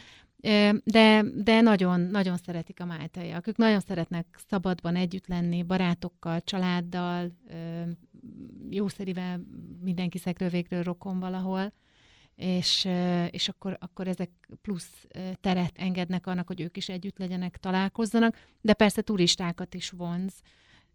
de, 0.84 1.24
de 1.36 1.62
nagyon, 1.62 2.00
nagyon 2.00 2.38
szeretik 2.38 2.80
a 2.80 2.86
máltaiak. 2.86 3.48
Ők 3.48 3.58
nagyon 3.58 3.80
szeretnek 3.80 4.26
szabadban 4.48 4.96
együtt 4.96 5.28
lenni, 5.28 5.64
barátokkal, 5.64 6.42
családdal, 6.42 7.32
jószerivel 8.70 9.42
mindenki 9.82 10.18
szekről 10.18 10.50
végről 10.50 10.84
rokon 10.84 11.20
valahol, 11.20 11.74
és, 12.36 12.88
és 13.30 13.50
akkor, 13.50 13.78
akkor 13.80 14.08
ezek 14.08 14.30
plusz 14.62 15.08
teret 15.42 15.78
engednek 15.78 16.28
annak, 16.28 16.48
hogy 16.48 16.62
ők 16.62 16.78
is 16.78 16.90
együtt 16.90 17.18
legyenek, 17.18 17.58
találkozzanak, 17.58 18.38
de 18.62 18.74
persze 18.74 19.02
turistákat 19.02 19.74
is 19.74 19.90
vonz, 19.90 20.34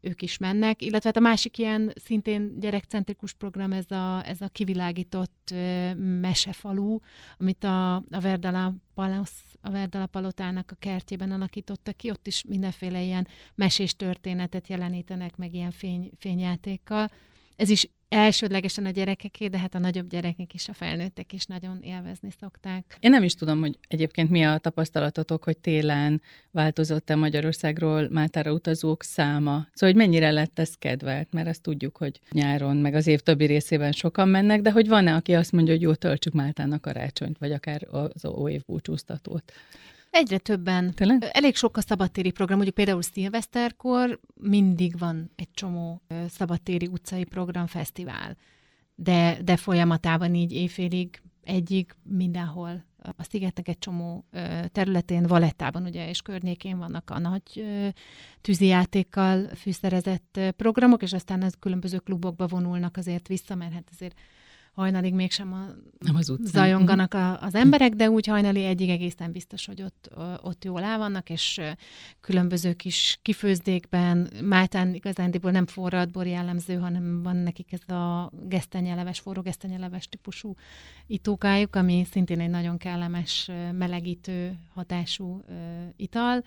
ők 0.04 0.22
is 0.22 0.38
mennek, 0.38 0.82
illetve 0.82 1.08
hát 1.08 1.16
a 1.16 1.20
másik 1.20 1.58
ilyen 1.58 1.92
szintén 2.04 2.60
gyerekcentrikus 2.60 3.32
program 3.32 3.72
ez 3.72 3.90
a, 3.90 4.28
ez 4.28 4.40
a 4.40 4.48
kivilágított 4.48 5.54
mesefalu, 5.96 6.98
amit 7.38 7.64
a, 7.64 7.94
a 7.94 8.20
Verdala 8.20 8.74
Palace, 8.94 9.32
a 9.60 9.70
Verdala 9.70 10.06
Palotának 10.06 10.70
a 10.70 10.76
kertjében 10.78 11.30
alakítottak 11.30 11.96
ki, 11.96 12.10
ott 12.10 12.26
is 12.26 12.44
mindenféle 12.48 13.02
ilyen 13.02 13.28
mesés 13.54 13.96
történetet 13.96 14.68
jelenítenek 14.68 15.36
meg 15.36 15.54
ilyen 15.54 15.70
fény, 15.70 16.10
fényjátékkal. 16.18 17.10
Ez 17.56 17.68
is 17.68 17.88
elsődlegesen 18.14 18.86
a 18.86 18.90
gyerekeké, 18.90 19.46
de 19.46 19.58
hát 19.58 19.74
a 19.74 19.78
nagyobb 19.78 20.08
gyerekek 20.08 20.54
is, 20.54 20.68
a 20.68 20.72
felnőttek 20.72 21.32
is 21.32 21.44
nagyon 21.44 21.78
élvezni 21.82 22.30
szokták. 22.40 22.96
Én 23.00 23.10
nem 23.10 23.22
is 23.22 23.34
tudom, 23.34 23.60
hogy 23.60 23.78
egyébként 23.88 24.30
mi 24.30 24.44
a 24.44 24.58
tapasztalatotok, 24.58 25.44
hogy 25.44 25.58
télen 25.58 26.22
változott-e 26.50 27.14
Magyarországról 27.14 28.08
Mátára 28.10 28.52
utazók 28.52 29.02
száma. 29.02 29.66
Szóval, 29.72 29.94
hogy 29.94 29.96
mennyire 29.96 30.30
lett 30.30 30.58
ez 30.58 30.74
kedvelt, 30.74 31.32
mert 31.32 31.48
ezt 31.48 31.62
tudjuk, 31.62 31.96
hogy 31.96 32.20
nyáron, 32.30 32.76
meg 32.76 32.94
az 32.94 33.06
év 33.06 33.20
többi 33.20 33.44
részében 33.44 33.92
sokan 33.92 34.28
mennek, 34.28 34.60
de 34.60 34.70
hogy 34.70 34.88
van-e, 34.88 35.14
aki 35.14 35.34
azt 35.34 35.52
mondja, 35.52 35.72
hogy 35.72 35.82
jó, 35.82 35.94
töltsük 35.94 36.32
Máltának 36.32 36.80
karácsonyt, 36.80 37.38
vagy 37.38 37.52
akár 37.52 37.86
az 37.90 38.24
óév 38.24 38.62
búcsúztatót. 38.66 39.52
Egyre 40.16 40.38
többen. 40.38 40.94
Tényleg? 40.94 41.28
Elég 41.32 41.56
sok 41.56 41.76
a 41.76 41.80
szabadtéri 41.80 42.30
program, 42.30 42.56
mondjuk 42.56 42.76
például 42.76 43.02
szilveszterkor 43.02 44.20
mindig 44.34 44.98
van 44.98 45.30
egy 45.36 45.50
csomó 45.54 46.02
szabadtéri 46.28 46.86
utcai 46.86 47.24
program, 47.24 47.66
fesztivál. 47.66 48.36
De, 48.94 49.38
de 49.44 49.56
folyamatában 49.56 50.34
így 50.34 50.52
éjfélig, 50.52 51.22
egyig 51.42 51.94
mindenhol 52.02 52.84
a 52.98 53.22
szigetnek 53.22 53.68
egy 53.68 53.78
csomó 53.78 54.24
területén, 54.72 55.26
Valettában 55.26 55.82
ugye 55.82 56.08
és 56.08 56.22
környékén 56.22 56.78
vannak 56.78 57.10
a 57.10 57.18
nagy 57.18 57.64
tűzijátékkal 58.40 59.48
fűszerezett 59.48 60.40
programok, 60.56 61.02
és 61.02 61.12
aztán 61.12 61.42
az 61.42 61.56
különböző 61.60 61.98
klubokba 61.98 62.46
vonulnak 62.46 62.96
azért 62.96 63.28
vissza, 63.28 63.54
mert 63.54 63.72
hát 63.72 63.88
azért 63.92 64.18
hajnalig 64.74 65.14
mégsem 65.14 65.52
a, 65.52 65.66
nem 65.98 66.16
az 66.16 66.30
utcán. 66.30 66.46
zajonganak 66.46 67.14
a, 67.14 67.42
az 67.42 67.54
emberek, 67.54 67.92
de 67.92 68.10
úgy 68.10 68.26
hajnali 68.26 68.64
egyig 68.64 68.88
egészen 68.88 69.32
biztos, 69.32 69.66
hogy 69.66 69.82
ott, 69.82 70.10
ott 70.42 70.64
jól 70.64 70.82
el 70.82 70.98
vannak, 70.98 71.30
és 71.30 71.60
különböző 72.20 72.72
kis 72.72 73.18
kifőzdékben, 73.22 74.30
Máltán 74.42 74.94
igazándiból 74.94 75.50
nem 75.50 75.66
forrad 75.66 76.10
bor 76.10 76.26
jellemző, 76.26 76.76
hanem 76.76 77.22
van 77.22 77.36
nekik 77.36 77.72
ez 77.72 77.94
a 77.94 78.30
gesztenyeleves, 78.48 79.18
forró 79.18 79.42
gesztenyeleves 79.42 80.08
típusú 80.08 80.54
itókájuk, 81.06 81.76
ami 81.76 82.06
szintén 82.10 82.40
egy 82.40 82.50
nagyon 82.50 82.76
kellemes, 82.76 83.50
melegítő 83.72 84.58
hatású 84.74 85.44
ital. 85.96 86.44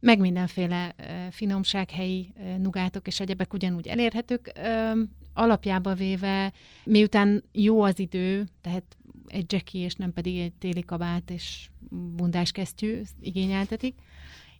Meg 0.00 0.18
mindenféle 0.18 0.94
finomsághelyi 1.30 2.32
nugátok 2.58 3.06
és 3.06 3.20
egyebek 3.20 3.52
ugyanúgy 3.52 3.86
elérhetők 3.86 4.52
alapjába 5.36 5.94
véve, 5.94 6.52
miután 6.84 7.44
jó 7.52 7.82
az 7.82 7.98
idő, 7.98 8.46
tehát 8.60 8.96
egy 9.26 9.52
Jackie 9.52 9.84
és 9.84 9.94
nem 9.94 10.12
pedig 10.12 10.38
egy 10.38 10.52
téli 10.52 10.84
kabát 10.84 11.30
és 11.30 11.68
bundás 11.90 12.52
kesztyű 12.52 13.00
igényeltetik, 13.20 13.94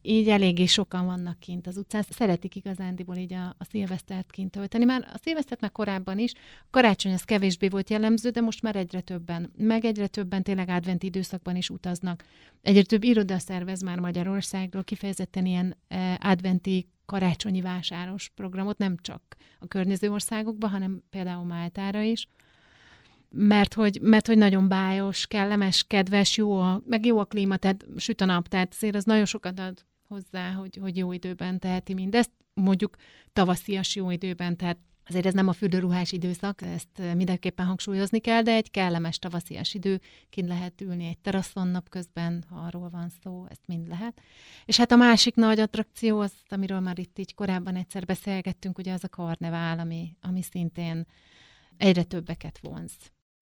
így 0.07 0.29
eléggé 0.29 0.67
sokan 0.67 1.07
vannak 1.07 1.39
kint 1.39 1.67
az 1.67 1.77
utcán. 1.77 2.05
Szeretik 2.11 2.57
igazándiból 2.57 3.17
így 3.17 3.33
a, 3.33 3.47
a 3.59 3.65
szilvesztert 3.71 4.31
kint 4.31 4.51
tölteni. 4.51 4.85
Már 4.85 5.09
a 5.15 5.19
szilvesztert 5.23 5.61
már 5.61 5.73
korábban 5.73 6.19
is, 6.19 6.33
karácsony 6.71 7.13
az 7.13 7.23
kevésbé 7.23 7.69
volt 7.69 7.91
jellemző, 7.91 8.31
de 8.31 8.41
most 8.41 8.63
már 8.63 8.77
egyre 8.77 9.01
többen, 9.01 9.53
meg 9.57 9.85
egyre 9.85 10.07
többen 10.07 10.43
tényleg 10.43 10.69
adventi 10.69 11.07
időszakban 11.07 11.57
is 11.57 11.71
utaznak. 11.71 12.25
Egyre 12.63 12.83
több 12.83 13.05
iroda 13.05 13.39
szervez 13.39 13.83
már 13.83 13.99
Magyarországról 13.99 14.85
kifejezetten 14.85 15.47
ilyen 15.47 15.77
eh, 15.89 16.15
adventi 16.21 16.87
karácsonyi 17.07 17.61
vásáros 17.61 18.31
programot, 18.35 18.79
nem 18.79 18.97
csak 19.01 19.23
a 19.61 19.67
környező 19.67 20.11
országokban, 20.11 20.71
hanem 20.71 21.03
például 21.11 21.45
Máltára 21.45 22.01
is. 22.01 22.29
Mert 23.31 23.75
hogy, 23.75 23.99
mert 24.03 24.27
hogy 24.27 24.39
nagyon 24.39 24.69
bájos, 24.69 25.27
kellemes, 25.27 25.85
kedves, 25.87 26.37
jó 26.37 26.59
a, 26.61 26.83
meg 26.87 27.07
jó 27.07 27.19
a 27.19 27.25
klíma, 27.25 27.57
tehát 27.57 27.87
süt 27.97 28.21
a 28.21 28.25
nap, 28.25 28.49
tehát 28.49 28.73
azért 28.73 28.95
az 28.95 29.05
nagyon 29.05 29.25
sokat 29.25 29.59
ad 29.59 29.85
hozzá, 30.09 30.53
hogy, 30.53 30.79
hogy 30.81 30.97
jó 30.97 31.13
időben 31.13 31.59
teheti 31.59 31.95
mindezt, 31.95 32.31
mondjuk 32.55 32.97
tavaszias 33.33 33.97
jó 33.97 34.11
időben, 34.11 34.57
tehát 34.57 34.79
Azért 35.09 35.27
ez 35.27 35.35
nem 35.35 35.49
a 35.49 35.53
fürdőruhás 35.53 36.13
időszak, 36.13 36.63
ezt 36.63 37.15
mindenképpen 37.15 37.67
hangsúlyozni 37.67 38.19
kell, 38.19 38.43
de 38.43 38.53
egy 38.53 38.71
kellemes 38.71 39.19
tavaszias 39.19 39.75
idő, 39.75 40.01
kint 40.31 40.49
lehet 40.49 40.81
ülni 40.81 41.07
egy 41.07 41.19
teraszon 41.19 41.69
napközben, 41.69 42.45
ha 42.49 42.57
arról 42.57 42.89
van 42.89 43.09
szó, 43.23 43.47
ezt 43.49 43.67
mind 43.67 43.89
lehet. 43.89 44.21
És 44.65 44.77
hát 44.77 44.93
a 44.93 44.97
másik 44.97 45.35
nagy 45.35 45.61
attrakció, 45.61 46.21
az, 46.21 46.33
amiről 46.49 46.81
már 46.81 46.99
itt 46.99 47.19
így 47.19 47.35
korábban 47.35 47.77
egyszer 47.77 48.05
beszélgettünk, 48.05 48.79
ugye 48.79 48.93
az 48.93 49.05
a 49.05 49.09
karnevál, 49.09 49.79
ami, 49.79 50.17
ami 50.21 50.43
szintén 50.43 51.07
egyre 51.77 52.03
többeket 52.03 52.59
vonz. 52.63 52.93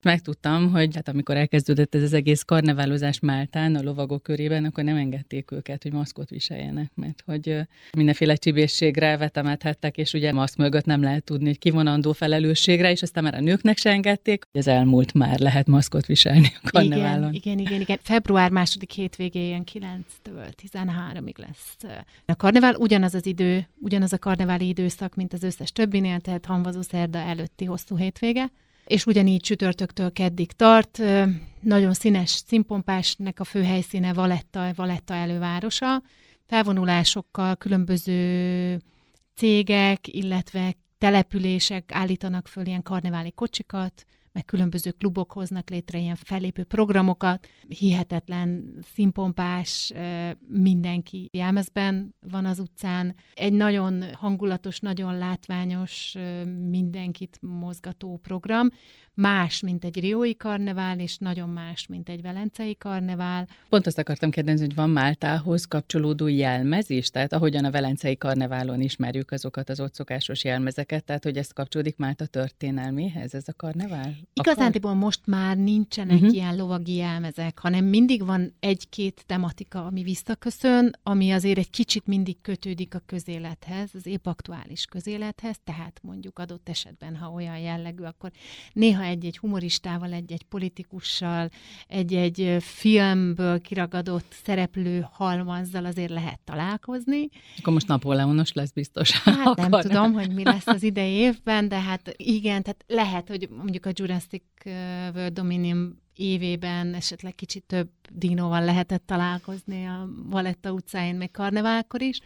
Megtudtam, 0.05 0.71
hogy 0.71 0.95
hát 0.95 1.09
amikor 1.09 1.37
elkezdődött 1.37 1.95
ez 1.95 2.03
az 2.03 2.13
egész 2.13 2.43
karneválozás 2.43 3.21
Máltán, 3.21 3.75
a 3.75 3.83
lovagok 3.83 4.23
körében, 4.23 4.65
akkor 4.65 4.85
nem 4.85 4.97
engedték 4.97 5.51
őket, 5.51 5.83
hogy 5.83 5.93
maszkot 5.93 6.31
viseljenek, 6.31 6.91
mert 6.95 7.23
hogy 7.27 7.61
mindenféle 7.97 8.35
csibészségre 8.35 9.17
vetemethettek, 9.17 9.97
és 9.97 10.13
ugye 10.13 10.33
maszk 10.33 10.57
mögött 10.57 10.85
nem 10.85 11.03
lehet 11.03 11.25
tudni, 11.25 11.47
hogy 11.47 11.59
kivonandó 11.59 12.13
felelősségre, 12.13 12.91
és 12.91 13.03
aztán 13.03 13.25
már 13.25 13.35
a 13.35 13.41
nőknek 13.41 13.79
se 13.79 13.91
engedték, 13.91 14.47
hogy 14.53 14.61
az 14.61 14.67
elmúlt 14.67 15.15
már 15.15 15.39
lehet 15.39 15.67
maszkot 15.67 16.07
viselni 16.07 16.53
a 16.63 16.71
karneválon. 16.71 17.33
Igen, 17.33 17.59
igen, 17.59 17.67
igen, 17.67 17.81
igen. 17.81 17.99
Február 18.03 18.51
második 18.51 18.91
hétvégén 18.91 19.63
9-től 19.73 20.53
13-ig 20.63 21.37
lesz 21.37 21.77
a 22.27 22.37
karnevál. 22.37 22.75
Ugyanaz 22.75 23.15
az 23.15 23.27
idő, 23.27 23.69
ugyanaz 23.81 24.13
a 24.13 24.19
karneváli 24.19 24.69
időszak, 24.69 25.15
mint 25.15 25.33
az 25.33 25.43
összes 25.43 25.73
többinél, 25.73 26.21
tehát 26.21 26.47
hamvazó 26.47 26.81
szerda 26.83 27.19
előtti 27.19 27.65
hosszú 27.65 27.97
hétvége 27.97 28.51
és 28.87 29.07
ugyanígy 29.07 29.41
csütörtöktől 29.41 30.13
keddig 30.13 30.53
tart. 30.53 31.03
Nagyon 31.61 31.93
színes 31.95 32.31
színpompásnak 32.31 33.41
a 33.41 33.45
fő 33.45 33.63
helyszíne 33.63 34.13
Valetta, 34.13 34.73
Valetta 34.75 35.15
elővárosa. 35.15 36.03
Felvonulásokkal 36.47 37.57
különböző 37.57 38.81
cégek, 39.35 40.15
illetve 40.15 40.75
települések 40.99 41.91
állítanak 41.93 42.49
föl 42.49 42.67
ilyen 42.67 42.83
karneváli 42.83 43.33
kocsikat, 43.33 44.05
meg 44.35 44.45
különböző 44.45 44.91
klubok 44.91 45.33
hoznak 45.33 45.71
létre 45.71 45.99
ilyen 45.99 46.17
fellépő 46.17 46.65
programokat, 46.65 47.47
hihetetlen 47.69 48.75
színpompás, 48.95 49.93
mindenki 50.49 51.29
jelmezben 51.33 52.15
van 52.31 52.45
az 52.45 52.59
utcán. 52.59 53.15
Egy 53.35 53.53
nagyon 53.53 54.05
hangulatos, 54.13 54.79
nagyon 54.81 55.19
látványos, 55.19 56.17
mindenkit 56.69 57.39
mozgató 57.41 58.19
program, 58.23 58.69
más, 59.15 59.61
mint 59.61 59.85
egy 59.85 60.01
riói 60.01 60.37
karnevál, 60.37 61.01
és 61.01 61.19
nagyon 61.19 61.49
más, 61.49 61.87
mint 61.87 62.09
egy 62.09 62.23
velencei 62.23 62.77
karnevál. 62.77 63.49
Pont 63.69 63.87
azt 63.87 63.99
akartam 63.99 64.31
kérdezni, 64.31 64.65
hogy 64.65 64.75
van 64.75 64.91
Máltához 64.91 65.65
kapcsolódó 65.65 66.27
jelmez 66.27 66.91
is? 66.91 67.11
Tehát 67.11 67.33
ahogyan 67.33 67.65
a 67.65 67.71
velencei 67.71 68.17
karneválon 68.17 68.81
ismerjük 68.81 69.31
azokat 69.31 69.69
az 69.69 69.81
ott 69.81 69.95
szokásos 69.95 70.45
jelmezeket, 70.45 71.05
tehát 71.05 71.25
hogy 71.25 71.37
ez 71.37 71.51
kapcsolódik 71.51 71.97
Málta 71.97 72.27
történelméhez, 72.27 73.35
ez 73.35 73.49
a 73.49 73.53
karnevál? 73.53 74.15
Igazándiból 74.33 74.95
most 74.95 75.21
már 75.27 75.57
nincsenek 75.57 76.17
uh-huh. 76.17 76.35
ilyen 76.35 76.57
lovagi 76.57 76.95
jelmezek, 76.95 77.59
hanem 77.59 77.85
mindig 77.85 78.25
van 78.25 78.55
egy-két 78.61 79.23
tematika, 79.27 79.85
ami 79.85 80.03
visszaköszön, 80.03 80.99
ami 81.03 81.33
azért 81.33 81.59
egy 81.59 81.71
kicsit 81.71 82.07
mindig 82.07 82.41
kötődik 82.41 82.95
a 82.95 83.03
közélethez, 83.07 83.91
az 83.95 84.07
épp 84.07 84.27
aktuális 84.27 84.85
közélethez, 84.85 85.57
tehát 85.65 86.01
mondjuk 86.03 86.39
adott 86.39 86.69
esetben, 86.69 87.17
ha 87.17 87.31
olyan 87.31 87.59
jellegű, 87.59 88.03
akkor 88.03 88.31
néha 88.73 89.03
egy-egy 89.03 89.39
humoristával, 89.39 90.13
egy-egy 90.13 90.43
politikussal, 90.43 91.49
egy-egy 91.87 92.57
filmből 92.61 93.61
kiragadott 93.61 94.35
szereplő 94.45 95.07
halmazzal 95.13 95.85
azért 95.85 96.11
lehet 96.11 96.41
találkozni. 96.45 97.29
Akkor 97.59 97.73
most 97.73 97.87
Napóleonos 97.87 98.53
lesz 98.53 98.73
biztos. 98.73 99.23
Hát 99.23 99.57
nem 99.57 99.71
tudom, 99.71 100.13
hogy 100.13 100.35
mi 100.35 100.45
lesz 100.45 100.67
az 100.67 100.83
idei 100.83 101.13
évben, 101.13 101.69
de 101.69 101.81
hát 101.81 102.15
igen, 102.17 102.63
tehát 102.63 102.85
lehet, 102.87 103.29
hogy 103.29 103.49
mondjuk 103.51 103.87
a 103.87 103.93
Jurassic 104.15 104.43
World 105.15 105.33
Dominion 105.33 106.03
évében 106.17 106.95
esetleg 106.95 107.35
kicsit 107.35 107.65
több 107.67 107.89
dinóval 108.13 108.65
lehetett 108.65 109.07
találkozni 109.07 109.87
a 109.87 110.09
Valetta 110.25 110.73
utcáin, 110.73 111.15
meg 111.15 111.31
karneválkor 111.31 112.03
is, 112.03 112.21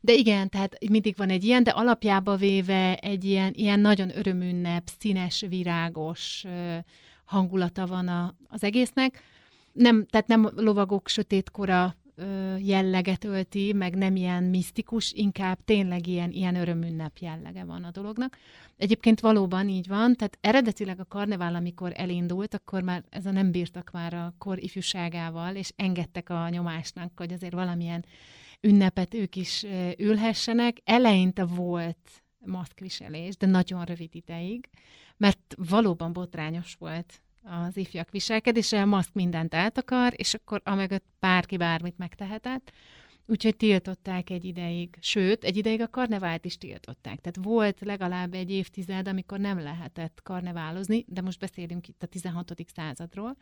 de 0.00 0.12
igen, 0.12 0.48
tehát 0.48 0.88
mindig 0.88 1.16
van 1.16 1.30
egy 1.30 1.44
ilyen, 1.44 1.62
de 1.62 1.70
alapjába 1.70 2.36
véve 2.36 2.96
egy 2.96 3.24
ilyen, 3.24 3.52
ilyen 3.54 3.80
nagyon 3.80 4.16
örömünnep, 4.16 4.90
színes, 4.98 5.44
virágos 5.48 6.44
hangulata 7.24 7.86
van 7.86 8.08
a, 8.08 8.34
az 8.48 8.64
egésznek. 8.64 9.22
Nem, 9.72 10.06
tehát 10.06 10.26
nem 10.26 10.50
lovagok 10.56 11.08
sötétkora 11.08 11.94
jelleget 12.58 13.24
ölti, 13.24 13.72
meg 13.72 13.94
nem 13.94 14.16
ilyen 14.16 14.42
misztikus, 14.42 15.12
inkább 15.12 15.58
tényleg 15.64 16.06
ilyen, 16.06 16.30
ilyen 16.30 16.54
örömünnep 16.54 17.18
jellege 17.18 17.64
van 17.64 17.84
a 17.84 17.90
dolognak. 17.90 18.38
Egyébként 18.76 19.20
valóban 19.20 19.68
így 19.68 19.86
van, 19.86 20.14
tehát 20.14 20.38
eredetileg 20.40 21.00
a 21.00 21.04
karnevál, 21.04 21.54
amikor 21.54 21.92
elindult, 21.94 22.54
akkor 22.54 22.82
már 22.82 23.04
ez 23.10 23.26
a 23.26 23.30
nem 23.30 23.50
bírtak 23.50 23.90
már 23.90 24.14
a 24.14 24.34
kor 24.38 24.62
ifjúságával, 24.62 25.54
és 25.54 25.72
engedtek 25.76 26.30
a 26.30 26.48
nyomásnak, 26.48 27.12
hogy 27.16 27.32
azért 27.32 27.52
valamilyen 27.52 28.04
ünnepet 28.60 29.14
ők 29.14 29.36
is 29.36 29.66
ülhessenek. 29.98 30.76
Eleinte 30.84 31.44
volt 31.44 32.22
maszkviselés, 32.46 33.36
de 33.36 33.46
nagyon 33.46 33.84
rövid 33.84 34.14
ideig, 34.14 34.68
mert 35.16 35.54
valóban 35.68 36.12
botrányos 36.12 36.74
volt 36.78 37.22
az 37.44 37.76
ifjak 37.76 38.10
viselkedése, 38.10 38.80
a 38.80 38.84
maszk 38.84 39.12
mindent 39.12 39.54
eltakar, 39.54 40.12
és 40.16 40.34
akkor 40.34 40.60
amögött 40.64 41.04
bárki 41.20 41.56
bármit 41.56 41.98
megtehetett. 41.98 42.72
Úgyhogy 43.26 43.56
tiltották 43.56 44.30
egy 44.30 44.44
ideig, 44.44 44.96
sőt, 45.00 45.44
egy 45.44 45.56
ideig 45.56 45.80
a 45.80 45.88
karnevált 45.88 46.44
is 46.44 46.58
tiltották. 46.58 47.20
Tehát 47.20 47.38
volt 47.42 47.80
legalább 47.80 48.34
egy 48.34 48.50
évtized, 48.50 49.08
amikor 49.08 49.38
nem 49.38 49.58
lehetett 49.58 50.20
karneválozni, 50.22 51.04
de 51.08 51.20
most 51.20 51.38
beszélünk 51.38 51.88
itt 51.88 52.02
a 52.02 52.06
16. 52.06 52.52
századról. 52.74 53.36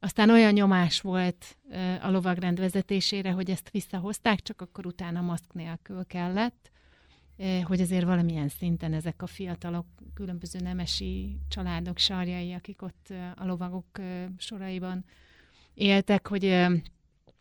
Aztán 0.00 0.30
olyan 0.30 0.52
nyomás 0.52 1.00
volt 1.00 1.56
a 2.02 2.10
lovagrend 2.10 2.58
vezetésére, 2.58 3.30
hogy 3.30 3.50
ezt 3.50 3.70
visszahozták, 3.70 4.40
csak 4.40 4.60
akkor 4.60 4.86
utána 4.86 5.20
maszk 5.20 5.52
nélkül 5.52 6.06
kellett, 6.06 6.70
hogy 7.62 7.80
azért 7.80 8.04
valamilyen 8.04 8.48
szinten 8.48 8.92
ezek 8.92 9.22
a 9.22 9.26
fiatalok, 9.26 9.86
különböző 10.14 10.58
nemesi 10.58 11.38
családok 11.48 11.98
sarjai, 11.98 12.52
akik 12.52 12.82
ott 12.82 13.12
a 13.34 13.46
lovagok 13.46 14.00
soraiban 14.36 15.04
éltek, 15.74 16.26
hogy 16.26 16.44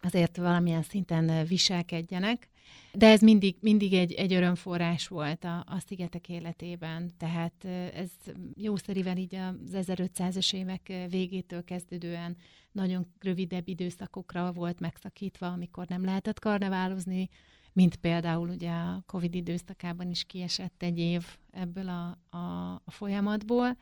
azért 0.02 0.38
valamilyen 0.38 0.84
szinten 0.84 1.46
viselkedjenek. 1.46 2.48
De 2.94 3.08
ez 3.08 3.22
mindig, 3.22 3.56
mindig 3.60 3.94
egy, 3.94 4.14
egy 4.14 4.34
örömforrás 4.34 5.08
volt 5.08 5.44
a, 5.44 5.58
a 5.58 5.80
szigetek 5.88 6.30
életében, 6.30 7.12
tehát 7.18 7.66
ez 7.94 8.10
jószerivel 8.56 9.18
így 9.18 9.36
az 9.36 9.56
1500-es 9.74 10.54
évek 10.54 10.94
végétől 11.10 11.64
kezdődően 11.64 12.38
nagyon 12.72 13.08
rövidebb 13.20 13.68
időszakokra 13.68 14.52
volt 14.52 14.80
megszakítva, 14.80 15.48
amikor 15.48 15.88
nem 15.88 16.04
lehetett 16.04 16.40
karneválozni, 16.40 17.30
mint 17.74 17.96
például 17.96 18.50
ugye 18.50 18.72
a 18.72 19.04
Covid 19.06 19.36
időszakában 19.36 20.10
is 20.10 20.24
kiesett 20.24 20.84
egy 20.84 21.00
év 21.00 21.26
ebből 21.52 21.90
a, 21.90 22.38
a, 22.38 22.74
a 22.84 22.92
folyamatból. 22.92 23.78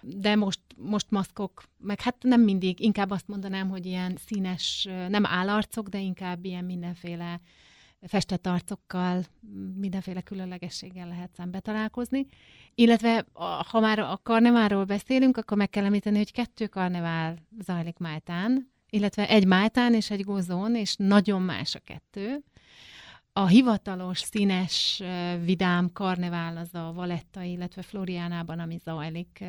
De 0.00 0.34
most, 0.34 0.60
most 0.76 1.10
maszkok, 1.10 1.62
meg 1.78 2.00
hát 2.00 2.16
nem 2.20 2.40
mindig, 2.40 2.80
inkább 2.80 3.10
azt 3.10 3.28
mondanám, 3.28 3.68
hogy 3.68 3.86
ilyen 3.86 4.16
színes, 4.26 4.88
nem 5.08 5.26
állarcok, 5.26 5.88
de 5.88 5.98
inkább 5.98 6.44
ilyen 6.44 6.64
mindenféle 6.64 7.40
festett 8.00 8.46
arcokkal, 8.46 9.24
mindenféle 9.76 10.20
különlegességgel 10.20 11.08
lehet 11.08 11.34
szembe 11.34 11.60
találkozni. 11.60 12.26
Illetve 12.74 13.26
ha 13.70 13.80
már 13.80 13.98
a 13.98 14.20
karneváról 14.22 14.84
beszélünk, 14.84 15.36
akkor 15.36 15.56
meg 15.56 15.70
kell 15.70 15.84
említeni, 15.84 16.16
hogy 16.16 16.32
kettő 16.32 16.66
karnevál 16.66 17.36
zajlik 17.64 17.98
Máltán, 17.98 18.70
illetve 18.90 19.28
egy 19.28 19.46
Máltán 19.46 19.94
és 19.94 20.10
egy 20.10 20.24
Gozón, 20.24 20.74
és 20.74 20.94
nagyon 20.98 21.42
más 21.42 21.74
a 21.74 21.78
kettő. 21.78 22.44
A 23.38 23.46
hivatalos, 23.46 24.18
színes, 24.18 25.02
vidám 25.44 25.92
karnevál 25.92 26.56
az 26.56 26.74
a 26.74 26.92
Valetta, 26.92 27.42
illetve 27.42 27.82
Floriánában, 27.82 28.58
ami 28.58 28.78
zajlik, 28.84 29.44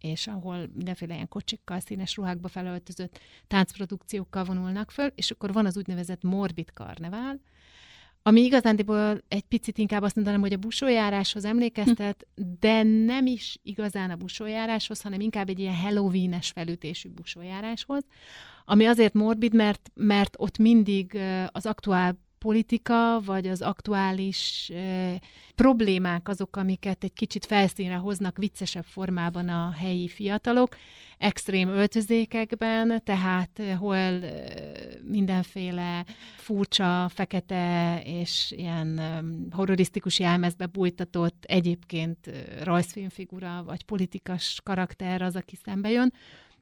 és 0.00 0.26
ahol 0.26 0.70
mindenféle 0.74 1.14
ilyen 1.14 1.28
kocsikkal, 1.28 1.80
színes 1.80 2.16
ruhákba 2.16 2.48
felöltözött 2.48 3.20
táncprodukciókkal 3.46 4.44
vonulnak 4.44 4.90
föl, 4.90 5.12
és 5.14 5.30
akkor 5.30 5.52
van 5.52 5.66
az 5.66 5.76
úgynevezett 5.76 6.22
morbid 6.22 6.72
karnevál, 6.72 7.40
ami 8.22 8.40
igazándiból 8.40 9.22
egy 9.28 9.44
picit 9.44 9.78
inkább 9.78 10.02
azt 10.02 10.14
mondanám, 10.14 10.40
hogy 10.40 10.52
a 10.52 10.56
busójáráshoz 10.56 11.44
emlékeztet, 11.44 12.26
de 12.60 12.82
nem 12.82 13.26
is 13.26 13.58
igazán 13.62 14.10
a 14.10 14.16
busójáráshoz, 14.16 15.02
hanem 15.02 15.20
inkább 15.20 15.48
egy 15.48 15.58
ilyen 15.58 15.76
Halloween-es 15.76 16.50
felütésű 16.50 17.08
busójáráshoz, 17.08 18.02
ami 18.64 18.86
azért 18.86 19.14
morbid, 19.14 19.54
mert, 19.54 19.90
mert 19.94 20.34
ott 20.38 20.58
mindig 20.58 21.18
az 21.52 21.66
aktuál 21.66 22.26
politika, 22.38 23.20
vagy 23.24 23.46
az 23.46 23.62
aktuális 23.62 24.70
e, 24.70 25.20
problémák 25.54 26.28
azok, 26.28 26.56
amiket 26.56 27.04
egy 27.04 27.12
kicsit 27.12 27.46
felszínre 27.46 27.94
hoznak 27.94 28.36
viccesebb 28.36 28.84
formában 28.84 29.48
a 29.48 29.70
helyi 29.70 30.08
fiatalok, 30.08 30.76
extrém 31.18 31.68
öltözékekben, 31.68 33.02
tehát 33.04 33.62
hol 33.78 33.94
e, 33.96 34.44
mindenféle 35.02 36.04
furcsa, 36.36 37.08
fekete 37.08 38.00
és 38.04 38.54
ilyen 38.56 38.98
e, 38.98 39.24
horrorisztikus 39.50 40.18
jelmezbe 40.18 40.66
bújtatott 40.66 41.44
egyébként 41.44 42.30
rajzfilmfigura, 42.62 43.62
vagy 43.66 43.84
politikas 43.84 44.60
karakter 44.64 45.22
az, 45.22 45.36
aki 45.36 45.58
szembe 45.64 45.90
jön, 45.90 46.12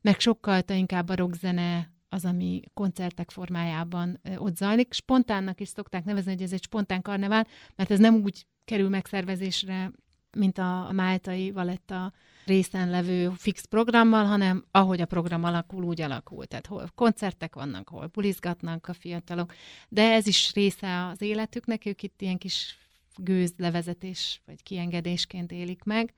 meg 0.01 0.21
sokkal 0.21 0.63
inkább 0.69 1.09
a 1.09 1.15
rockzene 1.15 1.95
az, 2.09 2.25
ami 2.25 2.61
koncertek 2.75 3.31
formájában 3.31 4.21
ott 4.37 4.57
zajlik. 4.57 4.93
Spontánnak 4.93 5.61
is 5.61 5.69
szokták 5.69 6.05
nevezni, 6.05 6.31
hogy 6.31 6.43
ez 6.43 6.53
egy 6.53 6.63
spontán 6.63 7.03
karnevál, 7.03 7.47
mert 7.77 7.91
ez 7.91 7.99
nem 7.99 8.15
úgy 8.15 8.47
kerül 8.65 8.89
megszervezésre, 8.89 9.91
mint 10.37 10.59
a 10.59 10.89
máltai 10.93 11.51
Valetta 11.51 12.13
részen 12.45 12.91
levő 12.91 13.31
fix 13.37 13.65
programmal, 13.65 14.25
hanem 14.25 14.65
ahogy 14.71 15.01
a 15.01 15.07
program 15.07 15.45
alakul, 15.45 15.85
úgy 15.85 16.01
alakul. 16.01 16.47
Tehát 16.47 16.67
hol 16.67 16.91
koncertek 16.95 17.55
vannak, 17.55 17.89
hol 17.89 18.07
bulizgatnak 18.07 18.89
a 18.89 18.93
fiatalok, 18.93 19.55
de 19.89 20.13
ez 20.13 20.27
is 20.27 20.53
része 20.53 21.07
az 21.07 21.21
életüknek, 21.21 21.87
ők 21.87 22.03
itt 22.03 22.23
ilyen 22.23 22.39
kis 22.39 22.79
gőzlevezetés 23.17 24.43
vagy 24.47 24.63
kiengedésként 24.63 25.53
élik 25.53 25.83
meg. 25.83 26.15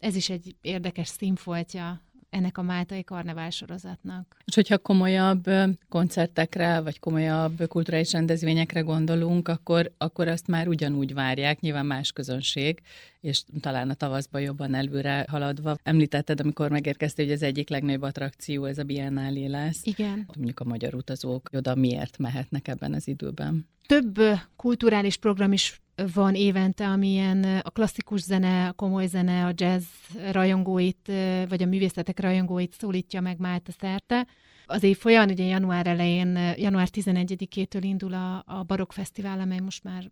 Ez 0.00 0.16
is 0.16 0.28
egy 0.28 0.56
érdekes 0.60 1.08
színfoltja 1.08 2.02
ennek 2.36 2.58
a 2.58 2.62
Máltai 2.62 3.04
karnevál 3.04 3.50
sorozatnak. 3.50 4.36
És 4.44 4.54
hogyha 4.54 4.78
komolyabb 4.78 5.44
koncertekre, 5.88 6.80
vagy 6.80 6.98
komolyabb 6.98 7.68
kulturális 7.68 8.12
rendezvényekre 8.12 8.80
gondolunk, 8.80 9.48
akkor, 9.48 9.92
akkor 9.98 10.28
azt 10.28 10.46
már 10.46 10.68
ugyanúgy 10.68 11.14
várják, 11.14 11.60
nyilván 11.60 11.86
más 11.86 12.12
közönség, 12.12 12.82
és 13.26 13.42
talán 13.60 13.90
a 13.90 13.94
tavaszban 13.94 14.40
jobban 14.40 14.74
előre 14.74 15.26
haladva. 15.28 15.76
Említetted, 15.82 16.40
amikor 16.40 16.70
megérkeztél, 16.70 17.24
hogy 17.24 17.34
az 17.34 17.42
egyik 17.42 17.68
legnagyobb 17.68 18.02
attrakció 18.02 18.64
ez 18.64 18.78
a 18.78 18.82
Biennálé 18.84 19.46
lesz. 19.46 19.80
Igen. 19.84 20.28
Mondjuk 20.36 20.60
a 20.60 20.64
magyar 20.64 20.94
utazók 20.94 21.48
oda 21.52 21.74
miért 21.74 22.18
mehetnek 22.18 22.68
ebben 22.68 22.94
az 22.94 23.08
időben? 23.08 23.68
Több 23.86 24.20
kulturális 24.56 25.16
program 25.16 25.52
is 25.52 25.80
van 26.14 26.34
évente, 26.34 26.86
amilyen 26.86 27.44
a 27.44 27.70
klasszikus 27.70 28.20
zene, 28.20 28.68
a 28.68 28.72
komoly 28.72 29.06
zene, 29.06 29.44
a 29.44 29.52
jazz 29.54 29.84
rajongóit, 30.30 31.12
vagy 31.48 31.62
a 31.62 31.66
művészetek 31.66 32.20
rajongóit 32.20 32.74
szólítja 32.78 33.20
meg 33.20 33.38
Málta 33.38 33.72
szerte. 33.72 34.26
Az 34.66 34.82
év 34.82 34.98
folyamán, 34.98 35.30
ugye 35.30 35.44
január 35.44 35.86
elején, 35.86 36.38
január 36.56 36.88
11-től 36.92 37.80
indul 37.80 38.14
a, 38.14 38.42
a 38.46 38.62
Barok 38.62 38.92
Fesztivál, 38.92 39.40
amely 39.40 39.58
most 39.58 39.84
már 39.84 40.10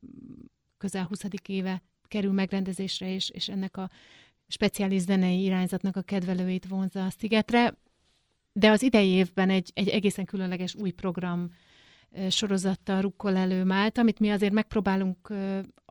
közel 0.79 1.05
20. 1.05 1.24
éve 1.48 1.83
kerül 2.14 2.33
megrendezésre, 2.33 3.14
és, 3.14 3.31
és 3.31 3.48
ennek 3.48 3.77
a 3.77 3.90
speciális 4.48 5.00
zenei 5.00 5.42
irányzatnak 5.42 5.96
a 5.96 6.03
kedvelőit 6.03 6.66
vonza 6.66 7.05
a 7.05 7.11
szigetre. 7.11 7.74
De 8.53 8.70
az 8.70 8.83
idei 8.83 9.09
évben 9.09 9.50
egy, 9.50 9.70
egy 9.74 9.88
egészen 9.88 10.24
különleges 10.24 10.74
új 10.74 10.90
program 10.90 11.50
sorozattal 12.29 13.00
rukkol 13.00 13.37
elő 13.37 13.64
Mált, 13.64 13.98
amit 13.98 14.18
mi 14.18 14.31
azért 14.31 14.53
megpróbálunk 14.53 15.33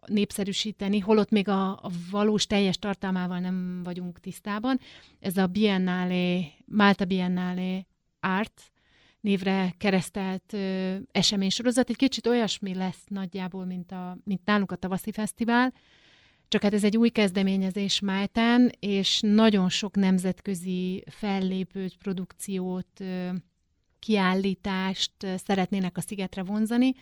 népszerűsíteni, 0.06 1.00
holott 1.00 1.30
még 1.30 1.48
a, 1.48 1.72
a 1.72 1.90
valós 2.12 2.46
teljes 2.46 2.78
tartalmával 2.78 3.40
nem 3.40 3.82
vagyunk 3.84 4.20
tisztában. 4.20 4.80
Ez 5.20 5.38
a 5.38 5.48
Biennale, 5.48 6.42
Málta 6.66 7.06
Biennale 7.06 7.86
Art 8.20 8.72
névre 9.20 9.74
keresztelt 9.78 10.54
ö, 10.54 10.96
eseménysorozat. 11.12 11.90
Egy 11.90 11.96
kicsit 11.96 12.28
olyasmi 12.28 12.76
lesz 12.76 13.04
nagyjából, 13.08 13.66
mint, 13.66 13.92
a, 13.92 14.18
mint 14.24 14.46
nálunk 14.46 14.72
a 14.72 14.76
tavaszi 14.76 15.12
fesztivál, 15.12 15.74
csak 16.54 16.62
hát 16.62 16.74
ez 16.74 16.84
egy 16.84 16.98
új 16.98 17.10
kezdeményezés 17.10 18.00
Máltán, 18.00 18.72
és 18.80 19.20
nagyon 19.22 19.70
sok 19.70 19.96
nemzetközi 19.96 21.04
fellépőt, 21.08 21.98
produkciót, 21.98 23.04
kiállítást 24.00 25.12
szeretnének 25.46 25.98
a 25.98 26.02
szigetre 26.02 26.44
vonzani. 26.44 26.94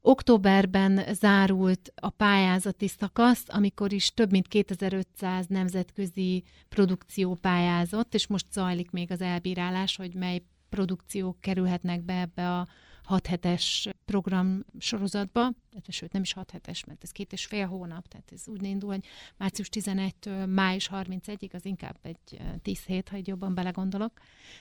Októberben 0.00 1.14
zárult 1.14 1.92
a 1.94 2.10
pályázati 2.10 2.88
szakasz, 2.88 3.44
amikor 3.46 3.92
is 3.92 4.14
több 4.14 4.30
mint 4.30 4.48
2500 4.48 5.46
nemzetközi 5.46 6.44
produkció 6.68 7.34
pályázott, 7.34 8.14
és 8.14 8.26
most 8.26 8.52
zajlik 8.52 8.90
még 8.90 9.10
az 9.10 9.20
elbírálás, 9.20 9.96
hogy 9.96 10.14
mely 10.14 10.42
produkciók 10.68 11.40
kerülhetnek 11.40 12.04
be 12.04 12.20
ebbe 12.20 12.56
a 12.58 12.66
6 13.04 13.26
hetes 13.26 13.88
program 14.04 14.64
sorozatba, 14.78 15.50
sőt 15.88 16.12
nem 16.12 16.22
is 16.22 16.32
6 16.32 16.50
hetes, 16.50 16.84
mert 16.84 17.02
ez 17.02 17.10
két 17.10 17.32
és 17.32 17.44
fél 17.44 17.66
hónap, 17.66 18.08
tehát 18.08 18.32
ez 18.32 18.42
úgy 18.46 18.62
indul, 18.62 18.90
hogy 18.90 19.04
március 19.36 19.68
11-től 19.72 20.54
május 20.54 20.90
31-ig, 20.92 21.50
az 21.52 21.64
inkább 21.64 21.98
egy 22.02 22.40
10 22.62 22.84
hét, 22.84 23.08
ha 23.08 23.16
egy 23.16 23.26
jobban 23.26 23.54
belegondolok. 23.54 24.12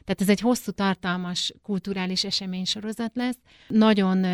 Tehát 0.04 0.22
ez 0.22 0.30
egy 0.30 0.40
hosszú, 0.40 0.72
tartalmas 0.72 1.54
kulturális 1.62 2.24
esemény 2.24 2.66
sorozat 2.66 3.16
lesz. 3.16 3.38
Nagyon 3.68 4.26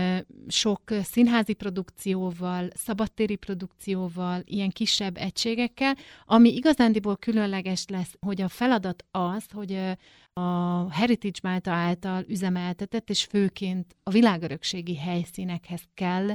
sok 0.48 0.82
színházi 1.04 1.54
produkcióval, 1.54 2.70
szabadtéri 2.74 3.36
produkcióval, 3.36 4.42
ilyen 4.46 4.70
kisebb 4.70 5.18
egységekkel, 5.18 5.96
ami 6.26 6.56
igazándiból 6.56 7.18
különleges 7.18 7.86
lesz, 7.88 8.16
hogy 8.20 8.42
a 8.42 8.48
feladat 8.48 9.06
az, 9.12 9.46
hogy 9.52 9.80
a 10.34 10.92
Heritage 10.92 11.40
Malta 11.44 11.72
által 11.72 12.24
üzemeltetett, 12.28 13.10
és 13.10 13.24
főként 13.24 13.96
a 14.04 14.10
világörökségi 14.10 14.98
helyszínekhez 14.98 15.82
kell 15.94 16.30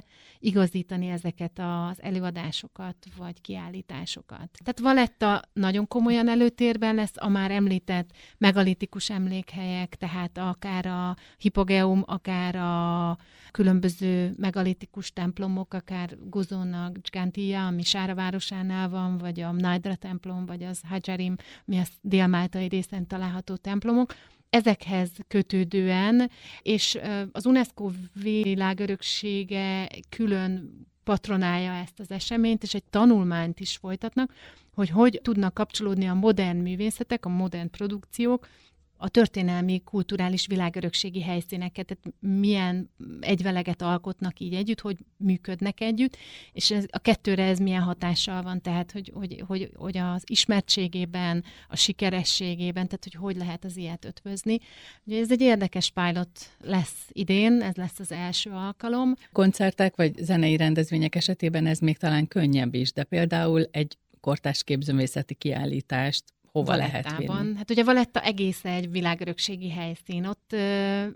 igazítani 0.46 1.08
ezeket 1.08 1.58
az 1.58 2.02
előadásokat, 2.02 2.96
vagy 3.16 3.40
kiállításokat. 3.40 4.50
Tehát 4.64 4.80
Valetta 4.80 5.42
nagyon 5.52 5.88
komolyan 5.88 6.28
előtérben 6.28 6.94
lesz, 6.94 7.12
a 7.14 7.28
már 7.28 7.50
említett 7.50 8.10
megalitikus 8.38 9.10
emlékhelyek, 9.10 9.94
tehát 9.94 10.38
akár 10.38 10.86
a 10.86 11.16
hipogeum, 11.38 12.02
akár 12.06 12.56
a 12.56 13.16
különböző 13.50 14.34
megalitikus 14.36 15.12
templomok, 15.12 15.74
akár 15.74 16.16
Gozónak, 16.28 16.98
Gántia, 17.12 17.66
ami 17.66 17.82
Sára 17.82 18.14
városánál 18.14 18.88
van, 18.88 19.18
vagy 19.18 19.40
a 19.40 19.52
Najdra 19.52 19.94
templom, 19.94 20.46
vagy 20.46 20.62
az 20.62 20.80
Hajarim, 20.88 21.36
mi 21.64 21.78
a 21.78 21.84
délmáltai 22.00 22.66
részen 22.68 23.06
található 23.06 23.56
templomok, 23.56 24.14
ezekhez 24.56 25.10
kötődően, 25.28 26.30
és 26.62 26.98
az 27.32 27.46
UNESCO 27.46 27.90
világöröksége 28.22 29.88
külön 30.08 30.70
patronálja 31.04 31.72
ezt 31.72 32.00
az 32.00 32.10
eseményt, 32.10 32.62
és 32.62 32.74
egy 32.74 32.84
tanulmányt 32.90 33.60
is 33.60 33.76
folytatnak, 33.76 34.32
hogy 34.74 34.88
hogy 34.88 35.20
tudnak 35.22 35.54
kapcsolódni 35.54 36.06
a 36.08 36.14
modern 36.14 36.56
művészetek, 36.58 37.24
a 37.24 37.28
modern 37.28 37.70
produkciók 37.70 38.48
a 38.96 39.08
történelmi, 39.08 39.82
kulturális 39.84 40.46
világörökségi 40.46 41.22
helyszíneket, 41.22 41.86
tehát 41.86 42.14
milyen 42.40 42.90
egyveleget 43.20 43.82
alkotnak 43.82 44.40
így 44.40 44.54
együtt, 44.54 44.80
hogy 44.80 44.96
működnek 45.16 45.80
együtt, 45.80 46.16
és 46.52 46.70
ez, 46.70 46.84
a 46.90 46.98
kettőre 46.98 47.44
ez 47.44 47.58
milyen 47.58 47.82
hatással 47.82 48.42
van, 48.42 48.60
tehát 48.60 48.92
hogy, 48.92 49.12
hogy, 49.14 49.42
hogy, 49.46 49.70
hogy 49.74 49.96
az 49.96 50.22
ismertségében, 50.26 51.44
a 51.68 51.76
sikerességében, 51.76 52.84
tehát 52.86 53.04
hogy 53.04 53.14
hogy 53.14 53.36
lehet 53.36 53.64
az 53.64 53.76
ilyet 53.76 54.04
ötvözni. 54.04 54.58
Ugye 55.04 55.20
ez 55.20 55.30
egy 55.30 55.40
érdekes 55.40 55.90
pilot 55.90 56.30
lesz 56.60 57.08
idén, 57.12 57.62
ez 57.62 57.74
lesz 57.74 57.98
az 57.98 58.12
első 58.12 58.50
alkalom. 58.50 59.14
Koncertek 59.32 59.96
vagy 59.96 60.14
zenei 60.16 60.56
rendezvények 60.56 61.14
esetében 61.14 61.66
ez 61.66 61.78
még 61.78 61.96
talán 61.96 62.28
könnyebb 62.28 62.74
is, 62.74 62.92
de 62.92 63.04
például 63.04 63.68
egy 63.70 63.96
kortás 64.20 64.64
képzőművészeti 64.64 65.34
kiállítást 65.34 66.24
hova 66.56 66.76
lehet 66.76 67.16
vinni? 67.16 67.56
Hát 67.56 67.70
ugye 67.70 67.84
Valetta 67.84 68.20
egész 68.20 68.64
egy 68.64 68.90
világörökségi 68.90 69.70
helyszín. 69.70 70.26
Ott 70.26 70.52
ö, 70.52 71.06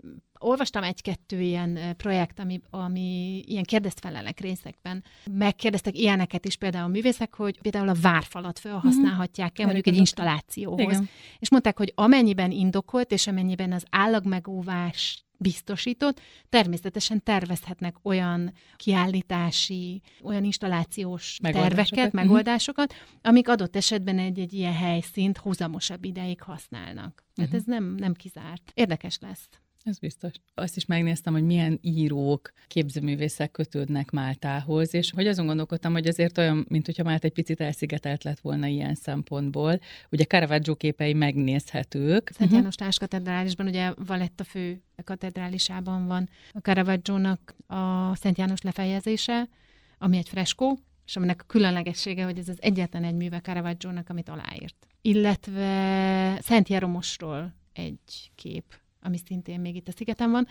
olvastam 0.41 0.83
egy-kettő 0.83 1.41
ilyen 1.41 1.79
projekt, 1.97 2.39
ami, 2.39 2.61
ami 2.69 3.41
ilyen 3.47 3.63
kérdeztfelelek 3.63 4.39
részekben. 4.39 5.03
Megkérdeztek 5.31 5.97
ilyeneket 5.97 6.45
is 6.45 6.55
például 6.55 6.83
a 6.83 6.87
művészek, 6.87 7.33
hogy 7.33 7.61
például 7.61 7.89
a 7.89 7.95
várfalat 8.01 8.59
felhasználhatják-e 8.59 9.63
mm-hmm. 9.63 9.71
mondjuk 9.73 9.95
egy 9.95 9.99
installációhoz. 9.99 10.81
Igen. 10.81 11.09
És 11.39 11.49
mondták, 11.49 11.77
hogy 11.77 11.91
amennyiben 11.95 12.51
indokolt, 12.51 13.11
és 13.11 13.27
amennyiben 13.27 13.71
az 13.71 13.83
állagmegóvás 13.89 15.25
biztosított, 15.41 16.21
természetesen 16.49 17.23
tervezhetnek 17.23 17.95
olyan 18.01 18.53
kiállítási, 18.75 20.01
olyan 20.23 20.43
installációs 20.43 21.39
megoldásokat. 21.41 21.77
terveket, 21.77 22.13
mhm. 22.13 22.21
megoldásokat, 22.21 22.93
amik 23.21 23.49
adott 23.49 23.75
esetben 23.75 24.19
egy-egy 24.19 24.53
ilyen 24.53 24.73
helyszínt 24.73 25.37
húzamosabb 25.37 26.03
ideig 26.05 26.41
használnak. 26.41 27.25
Tehát 27.33 27.53
uh-huh. 27.53 27.55
ez 27.55 27.63
nem, 27.63 27.95
nem 27.95 28.13
kizárt. 28.13 28.71
Érdekes 28.73 29.17
lesz. 29.21 29.49
Ez 29.83 29.99
biztos. 29.99 30.31
Azt 30.53 30.75
is 30.75 30.85
megnéztem, 30.85 31.33
hogy 31.33 31.43
milyen 31.43 31.79
írók, 31.81 32.51
képzőművészek 32.67 33.51
kötődnek 33.51 34.11
Máltához, 34.11 34.93
és 34.93 35.11
hogy 35.11 35.27
azon 35.27 35.45
gondolkodtam, 35.45 35.91
hogy 35.91 36.07
azért 36.07 36.37
olyan, 36.37 36.65
mint 36.69 36.85
hogyha 36.85 37.03
Málta 37.03 37.27
egy 37.27 37.33
picit 37.33 37.61
elszigetelt 37.61 38.23
lett 38.23 38.39
volna 38.39 38.67
ilyen 38.67 38.95
szempontból. 38.95 39.79
Ugye 40.11 40.23
Caravaggio 40.23 40.75
képei 40.75 41.13
megnézhetők. 41.13 42.31
Szent 42.33 42.49
mhm. 42.49 42.59
János 42.59 42.75
Táskatedrálisban, 42.75 43.67
ugye 43.67 43.93
Valetta 44.05 44.43
fő 44.43 44.81
katedrálisában 45.03 46.07
van 46.07 46.29
a 46.51 46.59
Caravaggio-nak 46.59 47.55
a 47.67 48.15
Szent 48.15 48.37
János 48.37 48.61
lefejezése, 48.61 49.49
ami 49.97 50.17
egy 50.17 50.29
freskó, 50.29 50.79
és 51.05 51.15
aminek 51.15 51.41
a 51.41 51.45
különlegessége, 51.47 52.23
hogy 52.23 52.37
ez 52.37 52.49
az 52.49 52.61
egyetlen 52.61 53.03
egy 53.03 53.15
műve 53.15 53.39
Caravaggio-nak, 53.39 54.09
amit 54.09 54.29
aláírt. 54.29 54.87
Illetve 55.01 56.37
Szent 56.41 56.67
Jeromosról 56.67 57.53
egy 57.73 58.31
kép, 58.35 58.63
ami 59.01 59.17
szintén 59.25 59.59
még 59.59 59.75
itt 59.75 59.87
a 59.87 59.91
szigeten 59.91 60.31
van. 60.31 60.47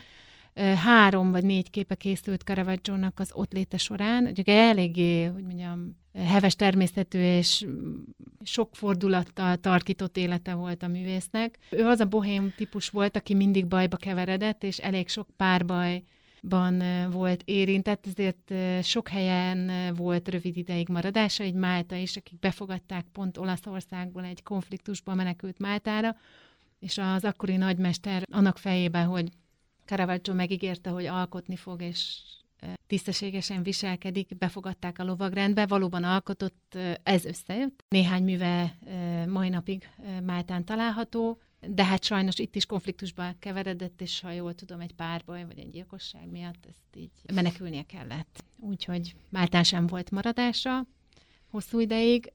Három 0.75 1.31
vagy 1.31 1.43
négy 1.43 1.69
képe 1.69 1.95
készült 1.95 2.41
caravaggio 2.41 2.93
az 3.15 3.31
ott 3.33 3.53
léte 3.53 3.77
során. 3.77 4.33
Ugye 4.37 4.61
eléggé, 4.69 5.23
hogy 5.23 5.43
mondjam, 5.43 5.99
heves 6.13 6.55
természetű 6.55 7.19
és 7.19 7.65
sok 8.43 8.75
fordulattal 8.75 9.57
tarkított 9.57 10.17
élete 10.17 10.53
volt 10.53 10.83
a 10.83 10.87
művésznek. 10.87 11.57
Ő 11.69 11.85
az 11.85 11.99
a 11.99 12.05
bohém 12.05 12.53
típus 12.55 12.89
volt, 12.89 13.15
aki 13.15 13.33
mindig 13.33 13.65
bajba 13.67 13.97
keveredett, 13.97 14.63
és 14.63 14.77
elég 14.77 15.07
sok 15.07 15.27
párbaj 15.37 16.03
ban 16.41 16.83
volt 17.11 17.41
érintett, 17.45 18.07
ezért 18.07 18.53
sok 18.83 19.07
helyen 19.07 19.71
volt 19.95 20.29
rövid 20.29 20.57
ideig 20.57 20.89
maradása, 20.89 21.43
egy 21.43 21.53
Málta 21.53 21.95
is, 21.95 22.17
akik 22.17 22.39
befogadták 22.39 23.05
pont 23.11 23.37
Olaszországból 23.37 24.23
egy 24.23 24.43
konfliktusba 24.43 25.13
menekült 25.15 25.59
Máltára, 25.59 26.15
és 26.81 26.97
az 26.97 27.23
akkori 27.23 27.55
nagymester 27.55 28.23
annak 28.31 28.57
fejében, 28.57 29.07
hogy 29.07 29.29
Caravaggio 29.85 30.33
megígérte, 30.33 30.89
hogy 30.89 31.05
alkotni 31.05 31.55
fog, 31.55 31.81
és 31.81 32.19
tisztességesen 32.87 33.63
viselkedik, 33.63 34.37
befogadták 34.37 34.99
a 34.99 35.03
lovagrendbe, 35.03 35.65
valóban 35.65 36.03
alkotott, 36.03 36.77
ez 37.03 37.25
összejött. 37.25 37.83
Néhány 37.87 38.23
műve 38.23 38.77
mai 39.27 39.49
napig 39.49 39.89
Máltán 40.23 40.65
található, 40.65 41.39
de 41.67 41.85
hát 41.85 42.03
sajnos 42.03 42.37
itt 42.39 42.55
is 42.55 42.65
konfliktusba 42.65 43.35
keveredett, 43.39 44.01
és 44.01 44.19
ha 44.19 44.31
jól 44.31 44.55
tudom, 44.55 44.79
egy 44.79 44.93
párbaj 44.93 45.45
vagy 45.45 45.59
egy 45.59 45.69
gyilkosság 45.69 46.29
miatt 46.29 46.65
ezt 46.65 46.95
így 46.95 47.11
menekülnie 47.33 47.83
kellett. 47.83 48.43
Úgyhogy 48.59 49.15
Máltán 49.29 49.63
sem 49.63 49.87
volt 49.87 50.11
maradása 50.11 50.85
hosszú 51.51 51.79
ideig, 51.79 52.33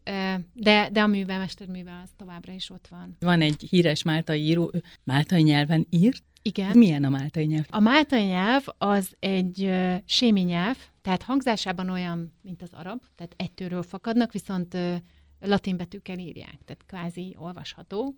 de, 0.52 0.88
de 0.92 1.02
a 1.02 1.06
műve, 1.06 1.38
mesterműve 1.38 2.00
az 2.04 2.10
továbbra 2.16 2.52
is 2.52 2.70
ott 2.70 2.86
van. 2.88 3.16
Van 3.20 3.40
egy 3.40 3.66
híres 3.70 4.02
máltai 4.02 4.40
író, 4.40 4.72
máltai 5.04 5.42
nyelven 5.42 5.86
írt, 5.90 6.24
igen. 6.42 6.78
Milyen 6.78 7.04
a 7.04 7.08
máltai 7.08 7.44
nyelv? 7.44 7.64
A 7.68 7.80
máltai 7.80 8.24
nyelv 8.24 8.64
az 8.78 9.16
egy 9.18 9.70
sémi 10.04 10.40
nyelv, 10.40 10.76
tehát 11.02 11.22
hangzásában 11.22 11.90
olyan, 11.90 12.32
mint 12.42 12.62
az 12.62 12.72
arab, 12.72 13.02
tehát 13.14 13.34
egytőről 13.36 13.82
fakadnak, 13.82 14.32
viszont 14.32 14.76
latin 15.40 15.76
betűkkel 15.76 16.18
írják, 16.18 16.58
tehát 16.64 16.84
kvázi 16.86 17.36
olvasható 17.38 18.16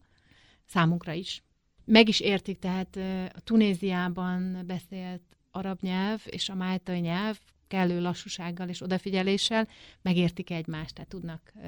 számunkra 0.66 1.12
is. 1.12 1.42
Meg 1.84 2.08
is 2.08 2.20
értik, 2.20 2.58
tehát 2.58 2.96
a 3.34 3.40
Tunéziában 3.40 4.62
beszélt 4.66 5.22
arab 5.50 5.78
nyelv 5.80 6.22
és 6.24 6.48
a 6.48 6.54
máltai 6.54 6.98
nyelv 6.98 7.38
kellő 7.68 8.00
lassúsággal 8.00 8.68
és 8.68 8.82
odafigyeléssel 8.82 9.68
megértik 10.02 10.50
egymást, 10.50 10.94
tehát 10.94 11.10
tudnak 11.10 11.52
uh, 11.54 11.62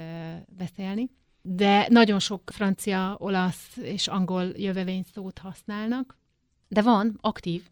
beszélni. 0.57 1.11
De 1.43 1.87
nagyon 1.89 2.19
sok 2.19 2.51
francia, 2.53 3.17
olasz 3.19 3.77
és 3.77 4.09
angol 4.09 4.53
jövevény 4.57 5.05
szót 5.13 5.39
használnak, 5.39 6.19
de 6.69 6.83
van, 6.83 7.19
aktív, 7.21 7.63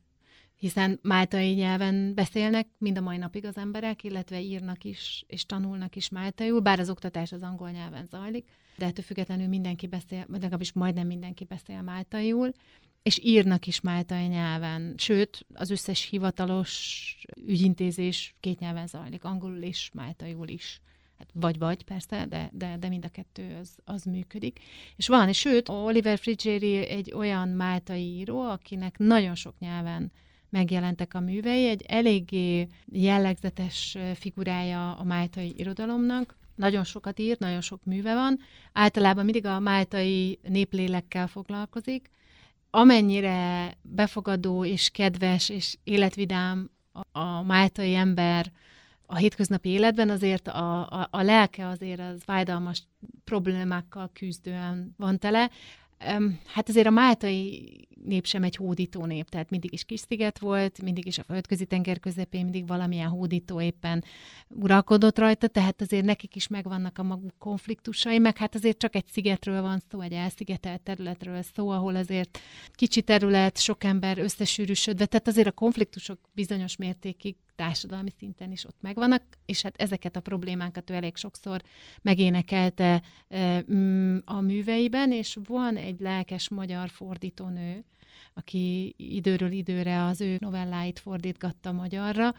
hiszen 0.59 0.99
máltai 1.03 1.53
nyelven 1.53 2.14
beszélnek 2.14 2.69
mind 2.79 2.99
a 2.99 3.01
mai 3.01 3.17
napig 3.17 3.45
az 3.45 3.57
emberek, 3.57 4.05
illetve 4.05 4.41
írnak 4.41 4.85
is, 4.85 5.25
és 5.27 5.47
tanulnak 5.47 5.97
is 5.97 6.09
máltaiul, 6.09 6.61
bár 6.61 6.81
az 6.81 6.91
oktatás 6.91 7.33
az 7.33 7.43
angol 7.43 7.71
nyelven 7.71 8.07
zajlik, 8.07 8.49
de 8.77 8.87
ettől 8.87 9.05
függetlenül 9.05 9.47
mindenki 9.47 9.87
beszél, 9.87 10.27
legalábbis 10.29 10.73
majdnem 10.73 11.07
mindenki 11.07 11.45
beszél 11.45 11.83
máltaiul, 11.83 12.53
és 13.09 13.21
írnak 13.23 13.66
is 13.66 13.81
máltai 13.81 14.27
nyelven, 14.27 14.94
sőt, 14.97 15.47
az 15.55 15.71
összes 15.71 16.09
hivatalos 16.09 17.16
ügyintézés 17.47 18.35
két 18.40 18.59
nyelven 18.59 18.87
zajlik, 18.87 19.25
angolul 19.25 19.62
és 19.62 19.90
máltaiul 19.92 20.49
is. 20.49 20.81
Hát 21.18 21.29
vagy-vagy 21.33 21.85
persze, 21.85 22.27
de, 22.27 22.51
de, 22.53 22.77
de 22.79 22.88
mind 22.88 23.05
a 23.05 23.09
kettő 23.09 23.57
az, 23.61 23.77
az 23.85 24.05
működik. 24.05 24.61
És 24.97 25.09
van, 25.09 25.29
és 25.29 25.38
sőt, 25.38 25.68
Oliver 25.68 26.18
Frigeri 26.18 26.77
egy 26.77 27.12
olyan 27.12 27.49
máltai 27.49 28.16
író, 28.18 28.40
akinek 28.40 28.99
nagyon 28.99 29.35
sok 29.35 29.59
nyelven 29.59 30.12
megjelentek 30.49 31.14
a 31.14 31.21
művei, 31.21 31.68
egy 31.68 31.83
eléggé 31.87 32.66
jellegzetes 32.87 33.97
figurája 34.14 34.92
a 34.92 35.05
máltai 35.05 35.55
irodalomnak, 35.57 36.37
nagyon 36.55 36.85
sokat 36.85 37.18
írt, 37.18 37.38
nagyon 37.38 37.61
sok 37.61 37.85
műve 37.85 38.14
van, 38.14 38.38
általában 38.73 39.25
mindig 39.25 39.47
a 39.47 39.59
máltai 39.59 40.38
néplélekkel 40.42 41.27
foglalkozik, 41.27 42.11
amennyire 42.71 43.73
befogadó 43.83 44.65
és 44.65 44.91
kedves 44.91 45.49
és 45.49 45.77
életvidám 45.85 46.71
a, 46.93 47.19
a 47.19 47.43
máltai 47.43 47.95
ember, 47.95 48.53
a 49.07 49.17
hétköznapi 49.17 49.69
életben 49.69 50.11
azért 50.11 50.49
a, 50.49 50.81
a, 50.81 51.09
a 51.11 51.23
lelke 51.23 51.67
azért 51.67 52.01
az 52.01 52.23
fájdalmas 52.25 52.83
problémákkal 53.25 54.11
küzdően 54.13 54.95
van 54.97 55.19
tele. 55.19 55.51
Hát 56.47 56.69
azért 56.69 56.87
a 56.87 56.91
máltai 56.91 57.89
nép 58.05 58.27
sem 58.27 58.43
egy 58.43 58.57
hódító 58.57 59.05
nép, 59.05 59.29
tehát 59.29 59.51
mindig 59.51 59.73
is 59.73 59.85
kis 59.85 60.01
sziget 60.01 60.39
volt, 60.39 60.83
mindig 60.83 61.07
is 61.07 61.19
a 61.19 61.23
földközi 61.23 61.65
tenger 61.65 62.01
közepén, 62.01 62.43
mindig 62.43 62.67
valamilyen 62.67 63.09
hódító 63.09 63.61
éppen 63.61 64.05
uralkodott 64.49 65.19
rajta, 65.19 65.47
tehát 65.49 65.81
azért 65.81 66.05
nekik 66.05 66.37
is 66.37 66.49
megvannak 66.49 66.99
a 66.99 67.03
maguk 67.03 67.39
konfliktusai, 67.39 68.19
meg 68.19 68.37
hát 68.37 68.55
azért 68.55 68.79
csak 68.79 68.95
egy 68.95 69.07
szigetről 69.07 69.63
van 69.63 69.83
szó, 69.91 70.01
egy 70.01 70.13
elszigetelt 70.13 70.81
területről 70.81 71.43
szó, 71.43 71.69
ahol 71.69 71.97
azért 71.97 72.39
kicsi 72.73 73.03
terület, 73.03 73.59
sok 73.59 73.85
ember 73.85 74.19
összesűrűsödve, 74.19 75.07
tehát 75.07 75.29
azért 75.29 75.49
a 75.49 75.53
konfliktusok 75.53 76.19
bizonyos 76.33 76.77
mértékig 76.77 77.37
társadalmi 77.59 78.11
szinten 78.19 78.53
is 78.53 78.65
ott 78.65 78.77
megvannak, 78.81 79.23
és 79.47 79.63
hát 79.63 79.77
ezeket 79.77 80.17
a 80.17 80.21
problémákat 80.21 80.91
ő 80.91 80.95
elég 80.95 81.17
sokszor 81.17 81.63
megénekelte 82.03 83.03
mm, 83.73 84.17
a 84.25 84.41
műveiben, 84.41 85.13
és 85.13 85.39
van 85.47 85.77
egy 85.77 86.01
lelkes 86.01 86.49
magyar 86.49 86.89
fordítónő, 86.89 87.85
aki 88.38 88.94
időről 88.96 89.53
időre 89.53 90.05
az 90.05 90.20
ő 90.20 90.37
novelláit 90.40 90.98
fordítgatta 90.98 91.72
magyarra, 91.72 92.35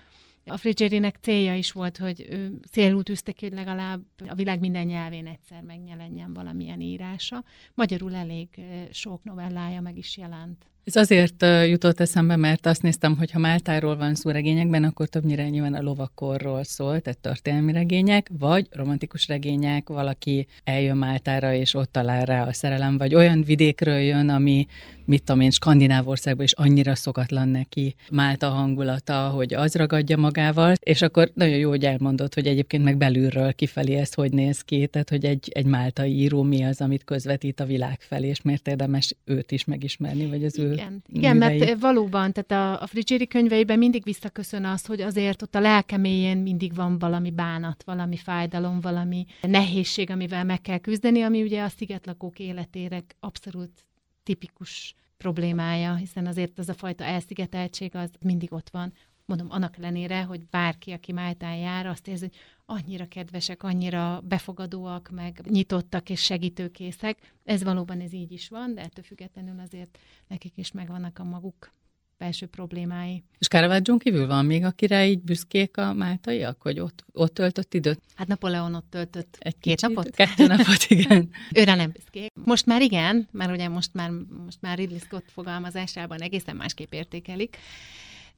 a 0.45 0.57
Frigerinek 0.57 1.17
célja 1.21 1.55
is 1.55 1.71
volt, 1.71 1.97
hogy 1.97 2.25
ő 2.29 2.59
célul 2.71 3.03
tűzte 3.03 3.31
ki, 3.31 3.45
hogy 3.45 3.55
legalább 3.55 4.01
a 4.27 4.35
világ 4.35 4.59
minden 4.59 4.85
nyelvén 4.85 5.27
egyszer 5.27 5.61
megjelenjen 5.61 6.33
valamilyen 6.33 6.81
írása. 6.81 7.43
Magyarul 7.73 8.15
elég 8.15 8.47
sok 8.91 9.23
novellája 9.23 9.81
meg 9.81 9.97
is 9.97 10.17
jelent. 10.17 10.65
Ez 10.83 10.95
azért 10.95 11.45
jutott 11.67 11.99
eszembe, 11.99 12.35
mert 12.35 12.65
azt 12.65 12.81
néztem, 12.81 13.17
hogy 13.17 13.31
ha 13.31 13.39
Máltáról 13.39 13.97
van 13.97 14.15
szó 14.15 14.29
regényekben, 14.29 14.83
akkor 14.83 15.07
többnyire 15.07 15.49
nyilván 15.49 15.73
a 15.73 15.81
lovakorról 15.81 16.63
szól, 16.63 16.99
tehát 16.99 17.19
történelmi 17.19 17.71
regények, 17.71 18.29
vagy 18.39 18.67
romantikus 18.71 19.27
regények, 19.27 19.89
valaki 19.89 20.47
eljön 20.63 20.97
Máltára, 20.97 21.53
és 21.53 21.73
ott 21.73 21.91
talál 21.91 22.25
rá 22.25 22.47
a 22.47 22.53
szerelem, 22.53 22.97
vagy 22.97 23.15
olyan 23.15 23.43
vidékről 23.43 23.97
jön, 23.97 24.29
ami, 24.29 24.67
mit 25.05 25.23
tudom 25.23 25.41
én, 25.41 25.51
Skandinávországban 25.51 26.45
is 26.45 26.53
annyira 26.53 26.95
szokatlan 26.95 27.47
neki 27.47 27.95
Málta 28.11 28.49
hangulata, 28.49 29.27
hogy 29.27 29.53
az 29.53 29.75
ragadja 29.75 30.17
magával, 30.17 30.73
és 30.79 31.01
akkor 31.01 31.31
nagyon 31.33 31.57
jó, 31.57 31.69
hogy 31.69 31.85
elmondott, 31.85 32.33
hogy 32.33 32.47
egyébként 32.47 32.83
meg 32.83 32.97
belülről 32.97 33.53
kifelé 33.53 33.95
ez 33.95 34.13
hogy 34.13 34.31
néz 34.31 34.61
ki, 34.61 34.87
tehát 34.87 35.09
hogy 35.09 35.25
egy, 35.25 35.49
egy 35.53 35.65
máltai 35.65 36.19
író 36.19 36.43
mi 36.43 36.63
az, 36.63 36.81
amit 36.81 37.03
közvetít 37.03 37.59
a 37.59 37.65
világ 37.65 37.97
felé, 38.01 38.27
és 38.27 38.41
miért 38.41 38.67
érdemes 38.67 39.15
őt 39.25 39.51
is 39.51 39.65
megismerni, 39.65 40.25
vagy 40.25 40.43
az 40.43 40.59
ő 40.59 40.68
igen, 40.73 41.03
igen 41.07 41.37
mert 41.37 41.79
valóban, 41.79 42.33
tehát 42.33 42.51
a, 42.51 42.81
a 42.83 42.87
Frigeri 42.87 43.27
könyveiben 43.27 43.77
mindig 43.77 44.03
visszaköszön 44.03 44.65
az, 44.65 44.85
hogy 44.85 45.01
azért 45.01 45.41
ott 45.41 45.55
a 45.55 45.59
lelkeméjén 45.59 46.37
mindig 46.37 46.75
van 46.75 46.99
valami 46.99 47.31
bánat, 47.31 47.83
valami 47.83 48.17
fájdalom, 48.17 48.79
valami 48.79 49.25
nehézség, 49.41 50.09
amivel 50.09 50.43
meg 50.43 50.61
kell 50.61 50.77
küzdeni, 50.77 51.21
ami 51.21 51.41
ugye 51.41 51.63
a 51.63 51.69
szigetlakók 51.69 52.39
életére 52.39 53.03
abszolút 53.19 53.85
tipikus 54.23 54.95
problémája, 55.17 55.95
hiszen 55.95 56.25
azért 56.25 56.59
az 56.59 56.69
a 56.69 56.73
fajta 56.73 57.03
elszigeteltség 57.03 57.95
az 57.95 58.09
mindig 58.25 58.53
ott 58.53 58.69
van. 58.69 58.93
Mondom, 59.29 59.47
annak 59.49 59.77
ellenére, 59.77 60.21
hogy 60.21 60.45
bárki, 60.49 60.91
aki 60.91 61.11
Máltán 61.11 61.55
jár, 61.55 61.85
azt 61.85 62.07
érzi, 62.07 62.25
hogy 62.25 62.35
annyira 62.65 63.07
kedvesek, 63.07 63.63
annyira 63.63 64.21
befogadóak, 64.23 65.09
meg 65.11 65.41
nyitottak 65.49 66.09
és 66.09 66.23
segítőkészek. 66.23 67.33
Ez 67.43 67.63
valóban 67.63 67.99
ez 67.99 68.13
így 68.13 68.31
is 68.31 68.49
van, 68.49 68.73
de 68.73 68.81
ettől 68.81 69.03
függetlenül 69.03 69.59
azért 69.59 69.97
nekik 70.27 70.53
is 70.55 70.71
megvannak 70.71 71.19
a 71.19 71.23
maguk 71.23 71.71
belső 72.17 72.45
problémái. 72.45 73.23
És 73.39 73.47
caravaggio 73.47 73.97
kívül 73.97 74.27
van 74.27 74.45
még, 74.45 74.63
akire 74.63 75.07
így 75.07 75.21
büszkék 75.21 75.77
a 75.77 75.93
máltaiak, 75.93 76.61
hogy 76.61 76.79
ott, 76.79 77.05
ott 77.11 77.33
töltött 77.33 77.73
időt? 77.73 78.01
Hát 78.15 78.27
Napóleon 78.27 78.75
ott 78.75 78.89
töltött 78.89 79.37
egy 79.39 79.57
két 79.59 79.75
kicsit, 79.75 79.95
napot? 79.95 80.15
Kettő 80.15 80.47
napot, 80.47 80.85
igen. 80.87 81.29
Őre 81.59 81.75
nem 81.75 81.91
büszkék. 81.91 82.31
Most 82.45 82.65
már 82.65 82.81
igen, 82.81 83.27
mert 83.31 83.51
ugye 83.51 83.67
most 83.67 83.93
már, 83.93 84.11
most 84.45 84.61
már 84.61 84.77
Ridley 84.77 84.99
Scott 84.99 85.31
fogalmazásában 85.31 86.21
egészen 86.21 86.55
másképp 86.55 86.93
értékelik 86.93 87.57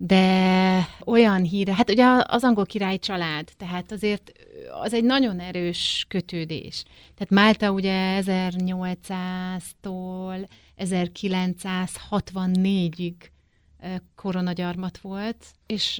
de 0.04 0.88
olyan 1.06 1.44
híre, 1.44 1.76
hát 1.76 1.90
ugye 1.90 2.06
az 2.24 2.44
angol 2.44 2.66
király 2.66 2.98
család, 2.98 3.50
tehát 3.58 3.92
azért 3.92 4.32
az 4.82 4.94
egy 4.94 5.04
nagyon 5.04 5.40
erős 5.40 6.06
kötődés. 6.08 6.84
Tehát 7.16 7.30
Málta 7.30 7.72
ugye 7.72 8.22
1800-tól 8.22 10.48
1964-ig 10.78 13.14
koronagyarmat 14.16 14.98
volt, 14.98 15.46
és 15.66 16.00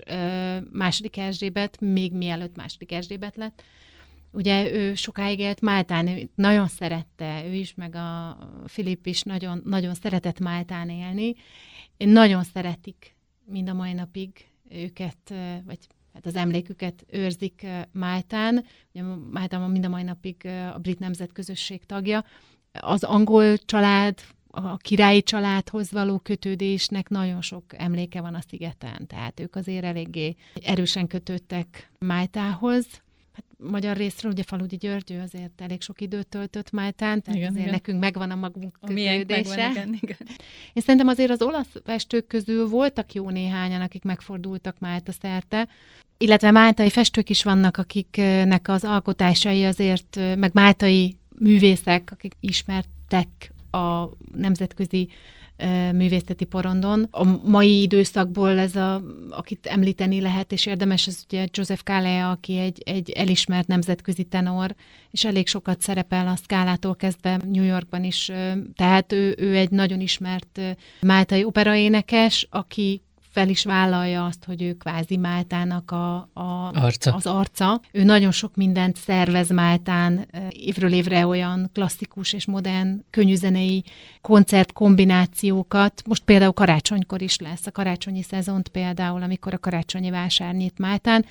második 0.72 1.18
Erzsébet, 1.18 1.80
még 1.80 2.14
mielőtt 2.14 2.56
második 2.56 2.92
Erzsébet 2.92 3.36
lett, 3.36 3.64
ugye 4.32 4.72
ő 4.72 4.96
sokáig 4.96 5.40
élt 5.40 5.62
Máltán, 5.62 6.30
nagyon 6.36 6.68
szerette, 6.68 7.46
ő 7.46 7.54
is, 7.54 7.74
meg 7.74 7.96
a 7.96 8.38
Filip 8.66 9.06
is 9.06 9.22
nagyon, 9.22 9.62
nagyon 9.66 9.94
szeretett 9.94 10.40
Máltán 10.40 10.90
élni, 10.90 11.36
nagyon 11.98 12.44
szeretik 12.44 13.16
mind 13.46 13.70
a 13.70 13.74
mai 13.74 13.94
napig 13.94 14.30
őket, 14.70 15.34
vagy 15.66 15.80
hát 16.14 16.26
az 16.26 16.36
emléküket 16.36 17.06
őrzik 17.10 17.68
Máltán. 17.92 18.66
Ugye 18.94 19.04
Máltán 19.32 19.70
mind 19.70 19.86
a 19.86 19.90
mai 19.90 20.04
napig 20.04 20.46
a 20.74 20.78
brit 20.78 21.00
nemzetközösség 21.00 21.86
tagja. 21.86 22.26
Az 22.72 23.04
angol 23.04 23.58
család 23.58 24.20
a 24.48 24.78
királyi 24.78 25.24
családhoz 25.24 25.92
való 25.92 26.20
kötődésnek 26.20 27.10
nagyon 27.10 27.42
sok 27.42 27.64
emléke 27.68 28.22
van 28.22 28.36
a 28.36 28.42
szigeten, 28.42 29.08
tehát 29.08 29.40
ők 29.40 29.56
azért 29.56 29.84
eléggé 29.84 30.36
erősen 30.64 31.08
kötődtek 31.08 31.92
Májtához. 32.00 32.86
Hát 33.34 33.46
magyar 33.72 33.98
részről 33.98 34.32
ugye 34.32 34.44
Faludi 34.44 34.76
György, 34.76 35.12
ő 35.12 35.20
azért 35.20 35.62
elég 35.62 35.82
sok 35.82 36.02
időt 36.02 36.28
töltött 36.28 36.72
Májtán, 36.72 37.22
tehát 37.22 37.40
igen, 37.40 37.50
azért 37.50 37.66
igen. 37.66 37.74
nekünk 37.74 38.00
megvan 38.00 38.32
a 38.32 38.36
magunk 38.36 38.78
a 38.82 38.88
kötődése. 38.88 39.56
Megvan, 39.56 39.72
igen, 39.72 39.98
igen. 40.02 40.18
Én 40.74 40.84
szerintem 40.84 41.08
azért 41.08 41.32
az 41.32 41.42
olasz 41.42 41.76
festők 41.84 42.28
közül 42.28 42.68
voltak 42.68 43.14
jó 43.14 43.30
néhányan, 43.30 43.82
akik 43.82 44.04
megfordultak 44.04 44.80
Málta 44.80 45.12
szerte, 45.12 45.68
illetve 46.18 46.52
máltai 46.52 46.90
festők 46.90 47.30
is 47.30 47.44
vannak, 47.44 47.78
akiknek 47.78 48.68
az 48.68 48.84
alkotásai 48.84 49.66
azért, 49.66 50.20
meg 50.36 50.52
máltai 50.54 51.18
művészek, 51.40 52.10
akik 52.12 52.34
ismertek 52.40 53.52
a 53.72 54.10
nemzetközi 54.36 55.10
művészeti 55.94 56.46
porondon. 56.46 57.08
A 57.12 57.50
mai 57.50 57.82
időszakból 57.82 58.58
ez 58.58 58.76
a, 58.76 59.02
akit 59.30 59.66
említeni 59.66 60.22
lehet, 60.22 60.52
és 60.52 60.66
érdemes, 60.66 61.08
ez 61.08 61.24
ugye 61.28 61.48
Joseph 61.52 61.84
Kálea, 61.84 62.32
aki 62.32 62.58
egy, 62.58 62.82
egy 62.86 63.10
elismert 63.10 63.68
nemzetközi 63.68 64.24
tenor, 64.24 64.76
és 65.12 65.26
elég 65.26 65.48
sokat 65.48 65.82
szerepel 65.82 66.28
a 66.28 66.36
szkálától 66.36 66.96
kezdve 66.96 67.40
New 67.52 67.64
Yorkban 67.64 68.04
is, 68.04 68.32
tehát 68.76 69.12
ő, 69.12 69.36
ő 69.38 69.56
egy 69.56 69.70
nagyon 69.70 70.00
ismert 70.00 70.60
máltai 71.02 71.44
operaénekes, 71.44 72.48
aki 72.50 73.02
fel 73.32 73.50
is 73.50 73.64
vállalja 73.64 74.26
azt, 74.26 74.46
hogy 74.46 74.62
ő 74.62 74.74
kvázi 74.74 75.18
Máltának 75.18 75.92
a, 75.92 76.16
a, 76.34 76.72
arca. 76.74 77.14
az 77.14 77.26
arca. 77.26 77.82
Ő 77.92 78.04
nagyon 78.04 78.32
sok 78.32 78.56
mindent 78.56 78.98
szervez 78.98 79.50
Máltán, 79.50 80.28
évről 80.50 80.94
évre 80.94 81.28
olyan 81.28 81.70
klasszikus 81.74 82.34
és 82.34 82.46
modern 82.46 83.04
könnyűzenei 83.10 83.84
koncertkombinációkat. 84.22 86.02
Most 86.06 86.24
például 86.24 86.52
karácsonykor 86.52 87.22
is 87.22 87.38
lesz, 87.38 87.66
a 87.66 87.72
karácsonyi 87.72 88.24
szezont 88.24 88.68
például, 88.68 89.22
amikor 89.24 89.54
a 89.54 89.60
karácsonyi 89.60 90.10
vásár 90.10 90.54
nyit 90.54 90.78
Máltán, 90.78 91.26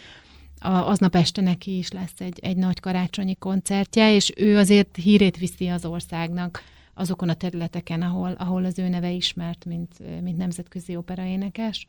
a, 0.59 0.69
aznap 0.69 1.15
este 1.15 1.41
neki 1.41 1.79
is 1.79 1.91
lesz 1.91 2.15
egy, 2.19 2.39
egy 2.43 2.57
nagy 2.57 2.81
karácsonyi 2.81 3.35
koncertje, 3.35 4.15
és 4.15 4.33
ő 4.37 4.59
azért 4.59 4.97
hírét 4.97 5.37
viszi 5.37 5.69
az 5.69 5.85
országnak 5.85 6.63
azokon 6.95 7.29
a 7.29 7.35
területeken, 7.35 8.03
ahol, 8.03 8.33
ahol 8.33 8.65
az 8.65 8.79
ő 8.79 8.89
neve 8.89 9.11
ismert, 9.11 9.65
mint, 9.65 10.23
mint 10.23 10.37
nemzetközi 10.37 10.97
operaénekes. 10.97 11.87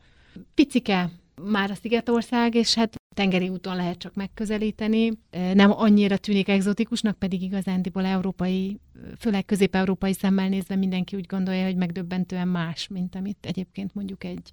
Picike 0.54 1.10
már 1.42 1.70
a 1.70 1.74
Szigetország, 1.74 2.54
és 2.54 2.74
hát 2.74 2.94
tengeri 3.14 3.48
úton 3.48 3.76
lehet 3.76 3.98
csak 3.98 4.14
megközelíteni. 4.14 5.12
Nem 5.30 5.70
annyira 5.70 6.16
tűnik 6.16 6.48
egzotikusnak, 6.48 7.18
pedig 7.18 7.42
igazándiból 7.42 8.04
európai, 8.04 8.80
főleg 9.18 9.44
közép-európai 9.44 10.12
szemmel 10.12 10.48
nézve 10.48 10.76
mindenki 10.76 11.16
úgy 11.16 11.26
gondolja, 11.26 11.64
hogy 11.64 11.76
megdöbbentően 11.76 12.48
más, 12.48 12.88
mint 12.88 13.14
amit 13.14 13.46
egyébként 13.46 13.94
mondjuk 13.94 14.24
egy 14.24 14.50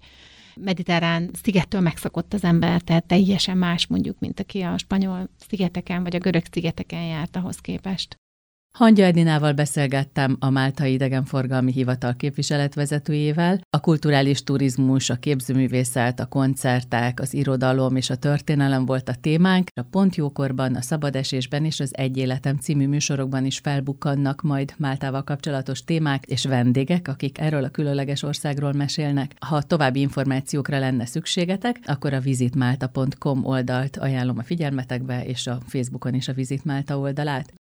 mediterrán 0.56 1.30
szigettől 1.42 1.80
megszokott 1.80 2.34
az 2.34 2.44
ember, 2.44 2.80
tehát 2.80 3.06
teljesen 3.06 3.58
más 3.58 3.86
mondjuk, 3.86 4.18
mint 4.18 4.40
aki 4.40 4.60
a 4.60 4.78
spanyol 4.78 5.28
szigeteken 5.48 6.02
vagy 6.02 6.16
a 6.16 6.18
görög 6.18 6.44
szigeteken 6.50 7.04
járt 7.04 7.36
ahhoz 7.36 7.56
képest. 7.56 8.16
Hangya 8.72 9.04
Edinával 9.04 9.52
beszélgettem 9.52 10.36
a 10.40 10.50
Máltai 10.50 10.92
Idegenforgalmi 10.92 11.72
Hivatal 11.72 12.14
képviseletvezetőjével. 12.14 13.60
A 13.70 13.80
kulturális 13.80 14.42
turizmus, 14.42 15.10
a 15.10 15.16
képzőművészet, 15.16 16.20
a 16.20 16.26
koncertek, 16.26 17.20
az 17.20 17.34
irodalom 17.34 17.96
és 17.96 18.10
a 18.10 18.16
történelem 18.16 18.84
volt 18.86 19.08
a 19.08 19.14
témánk. 19.20 19.68
A 19.80 19.82
Pont 19.90 20.16
Jókorban, 20.16 20.74
a 20.74 20.82
Szabadesésben 20.82 21.64
és 21.64 21.80
az 21.80 21.96
Egy 21.96 22.16
Életem 22.16 22.56
című 22.56 22.86
műsorokban 22.86 23.44
is 23.44 23.58
felbukkannak 23.58 24.42
majd 24.42 24.74
Máltával 24.76 25.24
kapcsolatos 25.24 25.84
témák 25.84 26.24
és 26.24 26.44
vendégek, 26.44 27.08
akik 27.08 27.38
erről 27.38 27.64
a 27.64 27.70
különleges 27.70 28.22
országról 28.22 28.72
mesélnek. 28.72 29.34
Ha 29.38 29.62
további 29.62 30.00
információkra 30.00 30.78
lenne 30.78 31.06
szükségetek, 31.06 31.80
akkor 31.84 32.12
a 32.12 32.20
visitmalta.com 32.20 33.44
oldalt 33.44 33.96
ajánlom 33.96 34.38
a 34.38 34.42
figyelmetekbe, 34.42 35.24
és 35.24 35.46
a 35.46 35.58
Facebookon 35.66 36.14
is 36.14 36.28
a 36.28 36.32
Visit 36.32 36.64
Málta 36.64 36.98
oldalát. 36.98 37.46